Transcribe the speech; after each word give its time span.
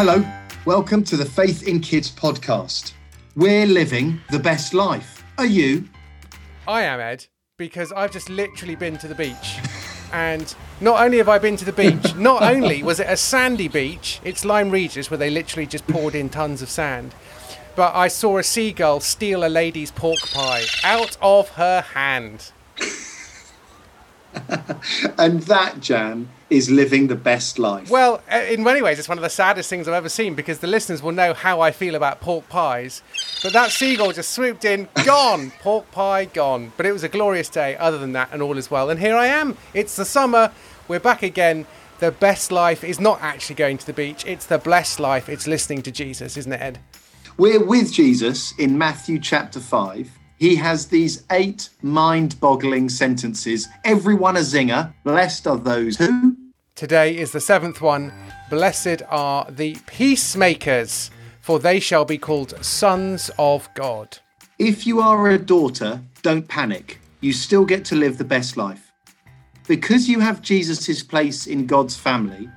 Hello, 0.00 0.24
welcome 0.64 1.02
to 1.02 1.16
the 1.16 1.24
Faith 1.24 1.66
in 1.66 1.80
Kids 1.80 2.08
podcast. 2.08 2.92
We're 3.34 3.66
living 3.66 4.20
the 4.30 4.38
best 4.38 4.72
life. 4.72 5.24
Are 5.38 5.44
you? 5.44 5.88
I 6.68 6.82
am 6.82 7.00
Ed 7.00 7.26
because 7.56 7.90
I've 7.90 8.12
just 8.12 8.30
literally 8.30 8.76
been 8.76 8.96
to 8.98 9.08
the 9.08 9.16
beach. 9.16 9.58
And 10.12 10.54
not 10.80 11.00
only 11.02 11.18
have 11.18 11.28
I 11.28 11.40
been 11.40 11.56
to 11.56 11.64
the 11.64 11.72
beach, 11.72 12.14
not 12.16 12.42
only 12.44 12.84
was 12.84 13.00
it 13.00 13.08
a 13.08 13.16
sandy 13.16 13.66
beach, 13.66 14.20
it's 14.22 14.44
Lyme 14.44 14.70
Regis 14.70 15.10
where 15.10 15.18
they 15.18 15.30
literally 15.30 15.66
just 15.66 15.84
poured 15.88 16.14
in 16.14 16.28
tons 16.28 16.62
of 16.62 16.70
sand, 16.70 17.12
but 17.74 17.92
I 17.92 18.06
saw 18.06 18.38
a 18.38 18.44
seagull 18.44 19.00
steal 19.00 19.44
a 19.44 19.48
lady's 19.50 19.90
pork 19.90 20.20
pie 20.30 20.62
out 20.84 21.16
of 21.20 21.48
her 21.48 21.80
hand. 21.80 22.52
and 25.18 25.42
that, 25.42 25.80
Jam, 25.80 26.28
is 26.50 26.70
living 26.70 27.08
the 27.08 27.14
best 27.14 27.58
life. 27.58 27.90
Well, 27.90 28.22
uh, 28.32 28.36
in 28.48 28.62
many 28.62 28.80
ways, 28.80 28.98
it's 28.98 29.08
one 29.08 29.18
of 29.18 29.22
the 29.22 29.30
saddest 29.30 29.68
things 29.68 29.86
I've 29.86 29.94
ever 29.94 30.08
seen 30.08 30.34
because 30.34 30.60
the 30.60 30.66
listeners 30.66 31.02
will 31.02 31.12
know 31.12 31.34
how 31.34 31.60
I 31.60 31.70
feel 31.70 31.94
about 31.94 32.20
pork 32.20 32.48
pies. 32.48 33.02
But 33.42 33.52
that 33.52 33.70
seagull 33.70 34.12
just 34.12 34.30
swooped 34.30 34.64
in, 34.64 34.88
gone, 35.04 35.52
pork 35.60 35.90
pie 35.90 36.26
gone. 36.26 36.72
But 36.76 36.86
it 36.86 36.92
was 36.92 37.04
a 37.04 37.08
glorious 37.08 37.48
day, 37.48 37.76
other 37.76 37.98
than 37.98 38.12
that, 38.12 38.30
and 38.32 38.42
all 38.42 38.56
is 38.56 38.70
well. 38.70 38.90
And 38.90 38.98
here 38.98 39.16
I 39.16 39.26
am. 39.26 39.56
It's 39.74 39.96
the 39.96 40.04
summer. 40.04 40.52
We're 40.86 41.00
back 41.00 41.22
again. 41.22 41.66
The 41.98 42.12
best 42.12 42.52
life 42.52 42.84
is 42.84 43.00
not 43.00 43.20
actually 43.20 43.56
going 43.56 43.76
to 43.78 43.86
the 43.86 43.92
beach, 43.92 44.24
it's 44.24 44.46
the 44.46 44.58
blessed 44.58 45.00
life. 45.00 45.28
It's 45.28 45.48
listening 45.48 45.82
to 45.82 45.90
Jesus, 45.90 46.36
isn't 46.36 46.52
it, 46.52 46.60
Ed? 46.60 46.78
We're 47.36 47.64
with 47.64 47.92
Jesus 47.92 48.56
in 48.58 48.78
Matthew 48.78 49.18
chapter 49.18 49.60
5 49.60 50.17
he 50.38 50.54
has 50.56 50.86
these 50.86 51.24
eight 51.32 51.68
mind 51.82 52.38
boggling 52.40 52.88
sentences, 52.88 53.68
everyone 53.84 54.36
a 54.36 54.40
zinger. 54.40 54.92
Blessed 55.02 55.46
are 55.46 55.56
those 55.56 55.96
who. 55.96 56.36
Today 56.76 57.16
is 57.16 57.32
the 57.32 57.40
seventh 57.40 57.80
one. 57.80 58.12
Blessed 58.48 59.02
are 59.08 59.50
the 59.50 59.76
peacemakers, 59.86 61.10
for 61.40 61.58
they 61.58 61.80
shall 61.80 62.04
be 62.04 62.18
called 62.18 62.64
sons 62.64 63.32
of 63.36 63.68
God. 63.74 64.18
If 64.60 64.86
you 64.86 65.00
are 65.00 65.28
a 65.30 65.38
daughter, 65.38 66.00
don't 66.22 66.46
panic. 66.46 67.00
You 67.20 67.32
still 67.32 67.64
get 67.64 67.84
to 67.86 67.96
live 67.96 68.16
the 68.16 68.24
best 68.24 68.56
life. 68.56 68.92
Because 69.66 70.08
you 70.08 70.20
have 70.20 70.40
Jesus' 70.40 71.02
place 71.02 71.48
in 71.48 71.66
God's 71.66 71.96
family, 71.96 72.48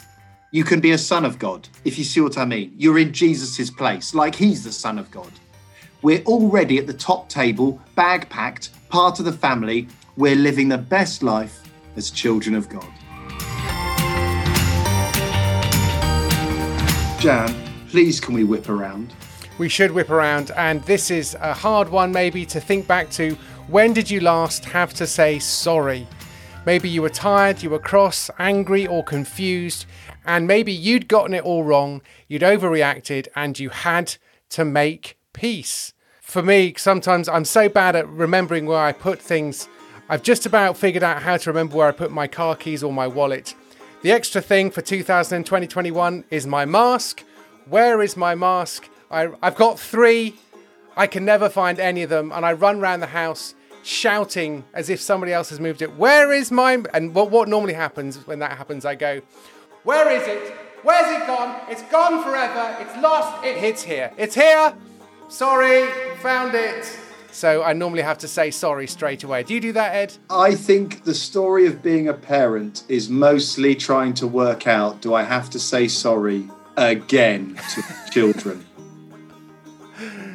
you 0.51 0.63
can 0.63 0.81
be 0.81 0.91
a 0.91 0.97
son 0.97 1.25
of 1.25 1.39
God, 1.39 1.67
if 1.83 1.97
you 1.97 2.03
see 2.03 2.21
what 2.21 2.37
I 2.37 2.45
mean. 2.45 2.73
You're 2.77 2.99
in 2.99 3.11
Jesus' 3.11 3.71
place, 3.71 4.13
like 4.13 4.35
he's 4.35 4.63
the 4.63 4.71
son 4.71 4.99
of 4.99 5.09
God. 5.09 5.31
We're 6.03 6.23
already 6.23 6.79
at 6.79 6.87
the 6.87 6.93
top 6.93 7.29
table, 7.29 7.79
bag 7.93 8.27
packed, 8.27 8.69
part 8.89 9.19
of 9.19 9.25
the 9.25 9.31
family. 9.31 9.87
We're 10.17 10.35
living 10.35 10.67
the 10.67 10.79
best 10.79 11.21
life 11.21 11.61
as 11.95 12.09
children 12.09 12.55
of 12.55 12.67
God. 12.67 12.87
Jam, 17.19 17.55
please 17.87 18.19
can 18.19 18.33
we 18.33 18.43
whip 18.43 18.67
around? 18.67 19.13
We 19.59 19.69
should 19.69 19.91
whip 19.91 20.09
around, 20.09 20.49
and 20.57 20.81
this 20.85 21.11
is 21.11 21.35
a 21.39 21.53
hard 21.53 21.87
one 21.89 22.11
maybe 22.11 22.47
to 22.47 22.59
think 22.59 22.87
back 22.87 23.11
to. 23.11 23.35
When 23.67 23.93
did 23.93 24.09
you 24.09 24.21
last 24.21 24.65
have 24.65 24.95
to 24.95 25.05
say 25.05 25.37
sorry? 25.37 26.07
Maybe 26.65 26.89
you 26.89 27.03
were 27.03 27.09
tired, 27.09 27.61
you 27.61 27.69
were 27.69 27.77
cross, 27.77 28.31
angry, 28.39 28.87
or 28.87 29.03
confused, 29.03 29.85
and 30.25 30.47
maybe 30.47 30.71
you'd 30.71 31.07
gotten 31.07 31.35
it 31.35 31.43
all 31.43 31.63
wrong, 31.63 32.01
you'd 32.27 32.41
overreacted, 32.41 33.27
and 33.35 33.59
you 33.59 33.69
had 33.69 34.15
to 34.49 34.65
make 34.65 35.19
peace. 35.33 35.93
For 36.21 36.41
me, 36.41 36.73
sometimes 36.77 37.27
I'm 37.27 37.45
so 37.45 37.67
bad 37.67 37.95
at 37.95 38.07
remembering 38.07 38.65
where 38.65 38.79
I 38.79 38.91
put 38.91 39.19
things. 39.19 39.67
I've 40.07 40.23
just 40.23 40.45
about 40.45 40.77
figured 40.77 41.03
out 41.03 41.23
how 41.23 41.37
to 41.37 41.49
remember 41.49 41.77
where 41.77 41.87
I 41.87 41.91
put 41.91 42.11
my 42.11 42.27
car 42.27 42.55
keys 42.55 42.83
or 42.83 42.93
my 42.93 43.07
wallet. 43.07 43.55
The 44.01 44.11
extra 44.11 44.41
thing 44.41 44.71
for 44.71 44.81
2020-21 44.81 46.23
is 46.31 46.47
my 46.47 46.65
mask. 46.65 47.23
Where 47.65 48.01
is 48.01 48.17
my 48.17 48.33
mask? 48.35 48.89
I, 49.09 49.29
I've 49.41 49.55
got 49.55 49.79
three. 49.79 50.35
I 50.97 51.07
can 51.07 51.25
never 51.25 51.49
find 51.49 51.79
any 51.79 52.03
of 52.03 52.09
them, 52.09 52.31
and 52.31 52.45
I 52.45 52.53
run 52.53 52.79
around 52.79 52.99
the 53.01 53.07
house 53.07 53.55
shouting 53.83 54.63
as 54.73 54.89
if 54.89 54.99
somebody 54.99 55.33
else 55.33 55.49
has 55.49 55.59
moved 55.59 55.81
it. 55.81 55.95
Where 55.95 56.31
is 56.31 56.51
my? 56.51 56.83
And 56.93 57.13
what 57.13 57.31
what 57.31 57.47
normally 57.47 57.73
happens 57.73 58.17
when 58.27 58.39
that 58.39 58.57
happens? 58.57 58.85
I 58.85 58.95
go, 58.95 59.21
where 59.83 60.09
is 60.11 60.27
it? 60.27 60.53
Where's 60.83 61.21
it 61.21 61.27
gone? 61.27 61.61
It's 61.69 61.83
gone 61.83 62.23
forever. 62.23 62.75
It's 62.79 62.95
lost. 63.01 63.45
It 63.45 63.57
hits 63.57 63.83
here. 63.83 64.11
It's 64.17 64.35
here. 64.35 64.75
Sorry, 65.31 65.89
found 66.17 66.55
it. 66.55 66.99
So 67.31 67.63
I 67.63 67.71
normally 67.71 68.01
have 68.01 68.17
to 68.17 68.27
say 68.27 68.51
sorry 68.51 68.85
straight 68.85 69.23
away. 69.23 69.43
Do 69.43 69.53
you 69.53 69.61
do 69.61 69.71
that, 69.71 69.95
Ed? 69.95 70.17
I 70.29 70.55
think 70.55 71.05
the 71.05 71.15
story 71.15 71.65
of 71.67 71.81
being 71.81 72.09
a 72.09 72.13
parent 72.13 72.83
is 72.89 73.09
mostly 73.09 73.73
trying 73.73 74.13
to 74.15 74.27
work 74.27 74.67
out 74.67 75.01
do 75.01 75.13
I 75.13 75.23
have 75.23 75.49
to 75.51 75.59
say 75.59 75.87
sorry 75.87 76.49
again 76.75 77.57
to 77.73 77.83
children? 78.11 78.65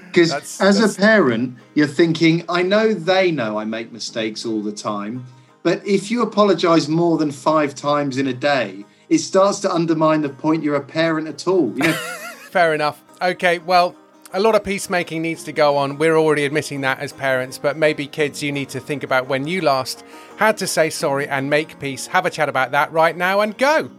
Because 0.06 0.33
as 0.62 0.79
that's... 0.79 0.97
a 0.97 0.99
parent, 0.99 1.59
you're 1.75 1.87
thinking, 1.87 2.47
I 2.49 2.62
know 2.62 2.95
they 2.95 3.31
know 3.31 3.59
I 3.59 3.67
make 3.67 3.93
mistakes 3.93 4.47
all 4.47 4.62
the 4.62 4.73
time, 4.73 5.27
but 5.62 5.87
if 5.87 6.11
you 6.11 6.23
apologize 6.23 6.89
more 6.89 7.19
than 7.19 7.31
five 7.31 7.75
times 7.75 8.17
in 8.17 8.29
a 8.29 8.33
day, 8.33 8.87
it 9.11 9.19
starts 9.19 9.61
to 9.61 9.71
undermine 9.71 10.23
the 10.23 10.31
point 10.31 10.62
you're 10.62 10.75
a 10.75 10.81
parent 10.81 11.29
at 11.29 11.47
all. 11.47 11.71
You 11.77 11.83
know? 11.83 11.93
Fair 12.51 12.73
enough. 12.73 13.03
Okay, 13.21 13.59
well, 13.59 13.95
a 14.32 14.41
lot 14.41 14.54
of 14.54 14.64
peacemaking 14.64 15.22
needs 15.22 15.44
to 15.44 15.53
go 15.53 15.76
on. 15.76 15.98
We're 15.98 16.16
already 16.16 16.44
admitting 16.44 16.81
that 16.82 16.98
as 16.98 17.12
parents, 17.12 17.59
but 17.59 17.76
maybe 17.76 18.06
kids, 18.06 18.42
you 18.42 18.53
need 18.53 18.69
to 18.70 18.81
think 18.81 19.03
about 19.03 19.28
when 19.28 19.47
you 19.47 19.60
last 19.60 20.04
had 20.37 20.56
to 20.59 20.66
say 20.66 20.91
sorry 20.91 21.28
and 21.28 21.48
make 21.48 21.78
peace. 21.78 22.06
Have 22.09 22.26
a 22.26 22.31
chat 22.31 22.48
about 22.48 22.72
that 22.72 22.92
right 22.92 23.16
now 23.16 23.41
and 23.41 23.56
go. 23.56 23.91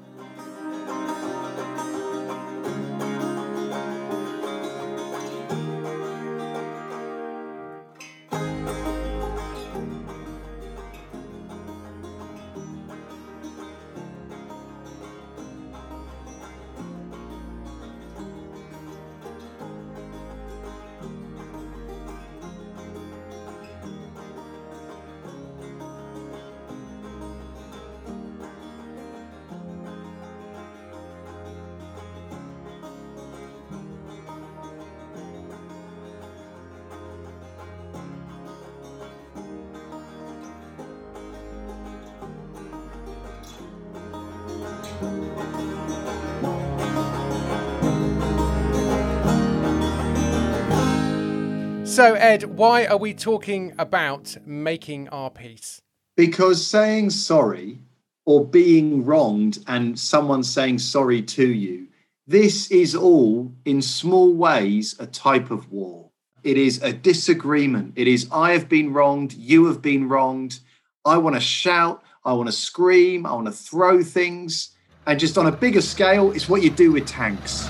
So, 51.97 52.13
Ed, 52.13 52.43
why 52.43 52.85
are 52.85 52.97
we 52.97 53.15
talking 53.15 53.73
about 53.79 54.37
making 54.45 55.09
our 55.09 55.31
peace? 55.31 55.81
Because 56.15 56.63
saying 56.63 57.09
sorry 57.09 57.79
or 58.23 58.45
being 58.45 59.03
wronged 59.03 59.57
and 59.65 59.97
someone 59.97 60.43
saying 60.43 60.77
sorry 60.77 61.23
to 61.23 61.47
you, 61.47 61.87
this 62.27 62.69
is 62.69 62.93
all 62.93 63.51
in 63.65 63.81
small 63.81 64.31
ways 64.31 64.95
a 64.99 65.07
type 65.07 65.49
of 65.49 65.71
war. 65.71 66.11
It 66.43 66.55
is 66.59 66.83
a 66.83 66.93
disagreement. 66.93 67.93
It 67.95 68.07
is, 68.07 68.27
I 68.31 68.51
have 68.51 68.69
been 68.69 68.93
wronged, 68.93 69.33
you 69.33 69.65
have 69.65 69.81
been 69.81 70.07
wronged. 70.07 70.59
I 71.03 71.17
want 71.17 71.35
to 71.35 71.41
shout, 71.41 72.03
I 72.23 72.33
want 72.33 72.47
to 72.47 72.53
scream, 72.53 73.25
I 73.25 73.33
want 73.33 73.47
to 73.47 73.51
throw 73.51 74.03
things. 74.03 74.75
And 75.07 75.19
just 75.19 75.35
on 75.35 75.47
a 75.47 75.51
bigger 75.51 75.81
scale, 75.81 76.31
it's 76.31 76.47
what 76.47 76.61
you 76.61 76.69
do 76.69 76.91
with 76.91 77.07
tanks. 77.07 77.67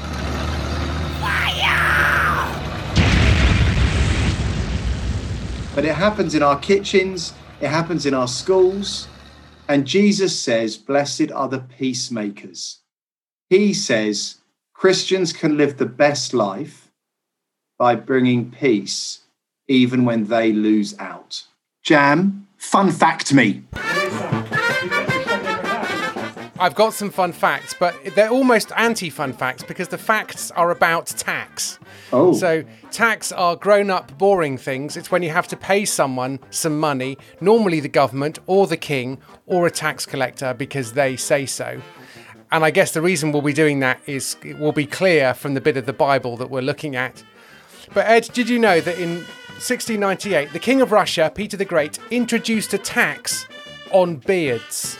But 5.77 5.85
it 5.85 5.93
happens 5.93 6.33
in 6.33 6.41
our 6.41 6.57
kitchens, 6.57 7.33
it 7.61 7.67
happens 7.67 8.07
in 8.07 8.15
our 8.15 8.27
schools. 8.27 9.07
And 9.69 9.85
Jesus 9.85 10.35
says, 10.39 10.75
Blessed 10.75 11.31
are 11.31 11.47
the 11.47 11.59
peacemakers. 11.59 12.79
He 13.47 13.75
says 13.75 14.37
Christians 14.73 15.31
can 15.33 15.55
live 15.55 15.77
the 15.77 15.85
best 15.85 16.33
life 16.33 16.89
by 17.77 17.93
bringing 17.93 18.49
peace 18.49 19.19
even 19.67 20.03
when 20.03 20.25
they 20.25 20.51
lose 20.51 20.97
out. 20.97 21.43
Jam, 21.83 22.47
fun 22.57 22.91
fact 22.91 23.31
me. 23.31 23.61
I've 26.59 26.75
got 26.75 26.93
some 26.93 27.11
fun 27.11 27.33
facts, 27.33 27.75
but 27.79 27.95
they're 28.15 28.29
almost 28.29 28.71
anti 28.75 29.09
fun 29.09 29.33
facts 29.33 29.63
because 29.63 29.89
the 29.89 29.97
facts 29.97 30.49
are 30.51 30.71
about 30.71 31.07
tax. 31.07 31.77
Oh. 32.11 32.33
So, 32.33 32.63
tax 32.89 33.31
are 33.31 33.55
grown 33.55 33.89
up, 33.89 34.17
boring 34.17 34.57
things. 34.57 34.97
It's 34.97 35.11
when 35.11 35.21
you 35.21 35.29
have 35.29 35.47
to 35.49 35.57
pay 35.57 35.85
someone 35.85 36.39
some 36.49 36.79
money, 36.79 37.17
normally 37.41 37.79
the 37.79 37.89
government 37.89 38.39
or 38.47 38.65
the 38.65 38.77
king 38.77 39.19
or 39.45 39.67
a 39.67 39.71
tax 39.71 40.05
collector 40.05 40.53
because 40.53 40.93
they 40.93 41.15
say 41.15 41.45
so. 41.45 41.81
And 42.51 42.63
I 42.63 42.71
guess 42.71 42.91
the 42.91 43.01
reason 43.01 43.31
we'll 43.31 43.41
be 43.41 43.53
doing 43.53 43.79
that 43.81 44.01
is 44.05 44.37
it 44.43 44.57
will 44.57 44.71
be 44.71 44.85
clear 44.85 45.33
from 45.33 45.53
the 45.53 45.61
bit 45.61 45.77
of 45.77 45.85
the 45.85 45.93
Bible 45.93 46.37
that 46.37 46.49
we're 46.49 46.61
looking 46.61 46.95
at. 46.95 47.23
But 47.93 48.07
Ed, 48.07 48.29
did 48.33 48.49
you 48.49 48.57
know 48.57 48.81
that 48.81 48.97
in 48.97 49.17
1698, 49.57 50.53
the 50.53 50.59
King 50.59 50.81
of 50.81 50.91
Russia, 50.91 51.31
Peter 51.33 51.57
the 51.57 51.65
Great, 51.65 51.99
introduced 52.09 52.73
a 52.73 52.77
tax 52.77 53.47
on 53.91 54.15
beards? 54.15 54.97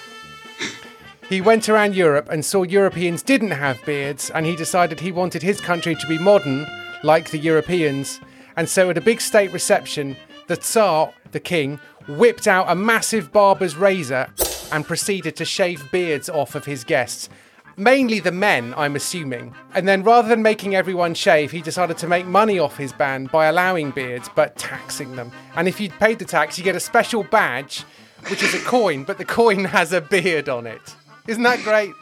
He 1.30 1.42
went 1.42 1.68
around 1.68 1.94
Europe 1.94 2.30
and 2.32 2.46
saw 2.46 2.64
Europeans 2.64 3.22
didn't 3.22 3.52
have 3.52 3.84
beards, 3.86 4.30
and 4.30 4.46
he 4.46 4.56
decided 4.56 5.00
he 5.00 5.12
wanted 5.12 5.42
his 5.42 5.60
country 5.60 5.94
to 5.94 6.08
be 6.08 6.18
modern, 6.18 6.66
like 7.04 7.32
the 7.32 7.38
Europeans. 7.38 8.22
And 8.56 8.70
so, 8.70 8.90
at 8.90 8.98
a 8.98 9.02
big 9.02 9.20
state 9.20 9.52
reception, 9.52 10.16
the 10.48 10.56
Tsar, 10.56 11.14
the 11.34 11.42
king, 11.42 11.82
whipped 12.08 12.48
out 12.48 12.70
a 12.70 12.76
massive 12.76 13.34
barber's 13.34 13.76
razor 13.76 14.30
and 14.72 14.88
proceeded 14.88 15.36
to 15.36 15.44
shave 15.44 15.92
beards 15.92 16.30
off 16.30 16.56
of 16.56 16.64
his 16.64 16.86
guests. 16.86 17.28
Mainly 17.76 18.20
the 18.22 18.32
men, 18.32 18.74
I'm 18.78 18.96
assuming. 18.96 19.54
And 19.76 19.86
then 19.86 20.04
rather 20.04 20.30
than 20.30 20.42
making 20.42 20.76
everyone 20.76 21.14
shave, 21.14 21.52
he 21.52 21.62
decided 21.62 21.98
to 22.00 22.08
make 22.08 22.26
money 22.26 22.58
off 22.58 22.78
his 22.78 22.94
band 22.94 23.32
by 23.32 23.48
allowing 23.48 23.92
beards 23.92 24.30
but 24.34 24.56
taxing 24.56 25.16
them. 25.16 25.32
And 25.56 25.68
if 25.68 25.80
you 25.80 25.90
paid 25.90 26.20
the 26.20 26.26
tax, 26.26 26.58
you 26.58 26.64
get 26.64 26.76
a 26.76 26.80
special 26.80 27.24
badge, 27.24 27.82
which 28.30 28.42
is 28.42 28.56
a 28.56 28.60
coin, 28.60 29.04
but 29.04 29.18
the 29.18 29.26
coin 29.26 29.64
has 29.78 29.92
a 29.92 30.02
beard 30.02 30.50
on 30.50 30.66
it. 30.66 30.96
Isn't 31.28 31.44
that 31.44 31.64
great? 31.64 31.94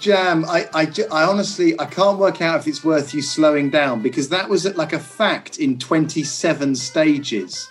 Jam, 0.00 0.44
I, 0.44 0.68
I, 0.74 0.92
I 1.10 1.24
honestly, 1.24 1.78
I 1.80 1.86
can't 1.86 2.18
work 2.18 2.42
out 2.42 2.60
if 2.60 2.66
it's 2.66 2.84
worth 2.84 3.14
you 3.14 3.22
slowing 3.22 3.70
down 3.70 4.02
because 4.02 4.28
that 4.28 4.48
was 4.48 4.66
like 4.76 4.92
a 4.92 4.98
fact 4.98 5.58
in 5.58 5.78
27 5.78 6.74
stages. 6.74 7.68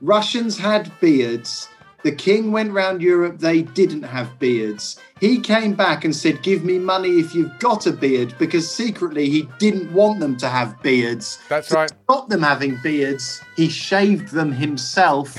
Russians 0.00 0.58
had 0.58 0.92
beards. 1.00 1.68
The 2.02 2.12
king 2.12 2.50
went 2.50 2.72
round 2.72 3.02
Europe, 3.02 3.38
they 3.38 3.62
didn't 3.62 4.02
have 4.02 4.38
beards. 4.38 4.98
He 5.20 5.38
came 5.38 5.74
back 5.74 6.04
and 6.04 6.16
said, 6.16 6.42
Give 6.42 6.64
me 6.64 6.78
money 6.78 7.20
if 7.20 7.34
you've 7.34 7.58
got 7.58 7.86
a 7.86 7.92
beard, 7.92 8.34
because 8.38 8.68
secretly 8.70 9.28
he 9.28 9.48
didn't 9.58 9.92
want 9.92 10.18
them 10.18 10.36
to 10.38 10.48
have 10.48 10.82
beards. 10.82 11.38
That's 11.48 11.68
to 11.68 11.74
right. 11.74 11.92
Stop 12.04 12.30
them 12.30 12.42
having 12.42 12.78
beards. 12.82 13.42
He 13.54 13.68
shaved 13.68 14.28
them 14.28 14.50
himself. 14.50 15.38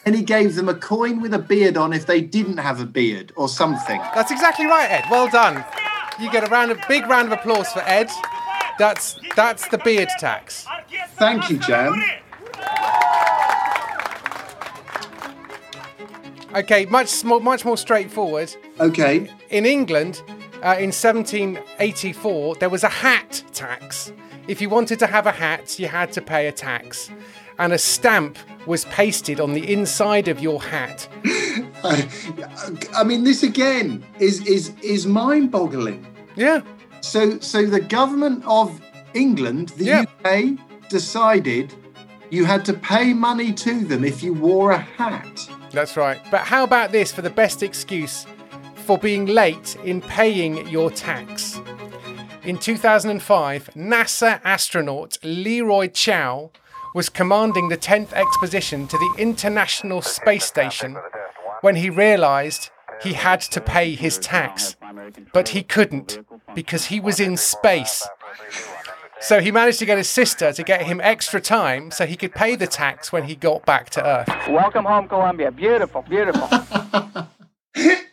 and 0.06 0.14
he 0.14 0.22
gave 0.22 0.54
them 0.54 0.70
a 0.70 0.74
coin 0.74 1.20
with 1.20 1.34
a 1.34 1.38
beard 1.38 1.76
on 1.76 1.92
if 1.92 2.06
they 2.06 2.22
didn't 2.22 2.56
have 2.56 2.80
a 2.80 2.86
beard 2.86 3.32
or 3.36 3.48
something. 3.48 4.00
That's 4.14 4.30
exactly 4.30 4.64
right, 4.64 4.90
Ed. 4.90 5.04
Well 5.10 5.28
done. 5.28 5.64
You 6.18 6.30
get 6.30 6.46
a 6.46 6.50
round 6.50 6.70
of 6.70 6.78
big 6.88 7.06
round 7.06 7.30
of 7.30 7.38
applause 7.38 7.70
for 7.72 7.80
Ed. 7.80 8.10
That's 8.78 9.18
that's 9.36 9.68
the 9.68 9.78
beard 9.78 10.08
tax. 10.18 10.66
Thank 11.16 11.50
you, 11.50 11.58
Jam. 11.58 12.02
Okay, 16.54 16.84
much 16.86 17.24
more, 17.24 17.40
much 17.40 17.64
more 17.64 17.76
straightforward. 17.76 18.54
Okay. 18.80 19.30
In 19.50 19.64
England, 19.66 20.22
uh, 20.62 20.76
in 20.78 20.90
1784, 20.92 22.56
there 22.56 22.68
was 22.68 22.82
a 22.84 22.88
hat 22.88 23.42
tax. 23.52 24.12
If 24.48 24.60
you 24.60 24.68
wanted 24.68 24.98
to 24.98 25.06
have 25.06 25.26
a 25.26 25.32
hat, 25.32 25.78
you 25.78 25.86
had 25.86 26.12
to 26.12 26.20
pay 26.20 26.48
a 26.48 26.52
tax, 26.52 27.10
and 27.58 27.72
a 27.72 27.78
stamp 27.78 28.36
was 28.66 28.84
pasted 28.86 29.38
on 29.40 29.52
the 29.52 29.72
inside 29.72 30.26
of 30.28 30.40
your 30.40 30.60
hat. 30.60 31.08
I, 31.84 33.04
mean, 33.04 33.24
this 33.24 33.42
again 33.42 34.04
is 34.18 34.46
is 34.46 34.72
is 34.82 35.06
mind-boggling. 35.06 36.04
Yeah. 36.36 36.62
So, 37.00 37.38
so 37.38 37.64
the 37.64 37.80
government 37.80 38.44
of 38.46 38.80
England, 39.14 39.70
the 39.70 39.84
Yeah. 39.84 40.04
UK, 40.24 40.58
decided 40.88 41.74
you 42.30 42.44
had 42.44 42.64
to 42.64 42.72
pay 42.72 43.12
money 43.12 43.52
to 43.52 43.84
them 43.84 44.04
if 44.04 44.22
you 44.22 44.32
wore 44.32 44.70
a 44.70 44.78
hat. 44.78 45.48
That's 45.72 45.96
right. 45.96 46.20
But 46.30 46.42
how 46.42 46.64
about 46.64 46.92
this 46.92 47.12
for 47.12 47.22
the 47.22 47.30
best 47.30 47.62
excuse 47.62 48.26
for 48.74 48.98
being 48.98 49.26
late 49.26 49.76
in 49.84 50.00
paying 50.00 50.66
your 50.68 50.90
tax? 50.90 51.60
In 52.44 52.58
2005, 52.58 53.70
NASA 53.76 54.40
astronaut 54.44 55.18
Leroy 55.22 55.88
Chiao 55.88 56.50
was 56.94 57.08
commanding 57.08 57.68
the 57.68 57.76
10th 57.76 58.12
expedition 58.12 58.86
to 58.88 58.96
the 58.96 59.14
International 59.18 60.02
Space 60.02 60.44
Station 60.44 60.96
when 61.60 61.76
he 61.76 61.90
realized 61.90 62.70
he 63.02 63.12
had 63.12 63.40
to 63.40 63.60
pay 63.60 63.94
his 63.94 64.18
tax. 64.18 64.76
But 65.32 65.48
he 65.48 65.62
couldn't 65.62 66.18
because 66.54 66.86
he 66.86 67.00
was 67.00 67.20
in 67.20 67.36
space. 67.36 68.08
So 69.22 69.40
he 69.40 69.50
managed 69.50 69.78
to 69.80 69.86
get 69.86 69.98
his 69.98 70.08
sister 70.08 70.52
to 70.52 70.62
get 70.62 70.82
him 70.82 71.00
extra 71.02 71.40
time 71.40 71.90
so 71.90 72.06
he 72.06 72.16
could 72.16 72.34
pay 72.34 72.56
the 72.56 72.66
tax 72.66 73.12
when 73.12 73.24
he 73.24 73.34
got 73.34 73.66
back 73.66 73.90
to 73.90 74.04
Earth. 74.04 74.28
Welcome 74.48 74.86
home, 74.86 75.08
Columbia. 75.08 75.50
Beautiful, 75.50 76.02
beautiful. 76.08 76.48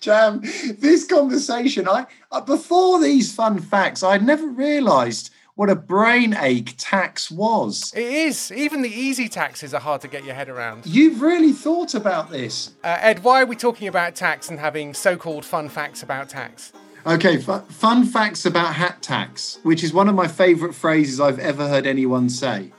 Jam, 0.01 0.41
this 0.77 1.05
conversation, 1.05 1.87
I 1.87 2.05
uh, 2.31 2.41
before 2.41 3.01
these 3.01 3.33
fun 3.33 3.59
facts, 3.59 4.03
I'd 4.03 4.23
never 4.23 4.47
realised 4.47 5.31
what 5.55 5.69
a 5.69 5.75
brain 5.75 6.35
ache 6.39 6.75
tax 6.77 7.31
was. 7.31 7.91
It 7.95 8.03
is. 8.03 8.51
Even 8.51 8.83
the 8.83 8.91
easy 8.91 9.27
taxes 9.27 9.73
are 9.73 9.81
hard 9.81 10.01
to 10.01 10.07
get 10.07 10.23
your 10.23 10.35
head 10.35 10.49
around. 10.49 10.85
You've 10.85 11.21
really 11.21 11.51
thought 11.51 11.95
about 11.95 12.29
this. 12.29 12.75
Uh, 12.83 12.97
Ed, 12.99 13.23
why 13.23 13.41
are 13.41 13.45
we 13.45 13.55
talking 13.55 13.87
about 13.87 14.13
tax 14.13 14.49
and 14.49 14.59
having 14.59 14.93
so 14.93 15.17
called 15.17 15.45
fun 15.45 15.67
facts 15.67 16.03
about 16.03 16.29
tax? 16.29 16.73
Okay, 17.07 17.37
fu- 17.37 17.59
fun 17.69 18.05
facts 18.05 18.45
about 18.45 18.75
hat 18.75 19.01
tax, 19.01 19.59
which 19.63 19.81
is 19.81 19.93
one 19.93 20.09
of 20.09 20.15
my 20.15 20.27
favourite 20.27 20.75
phrases 20.75 21.21
I've 21.21 21.39
ever 21.39 21.65
heard 21.65 21.87
anyone 21.87 22.27
say, 22.27 22.73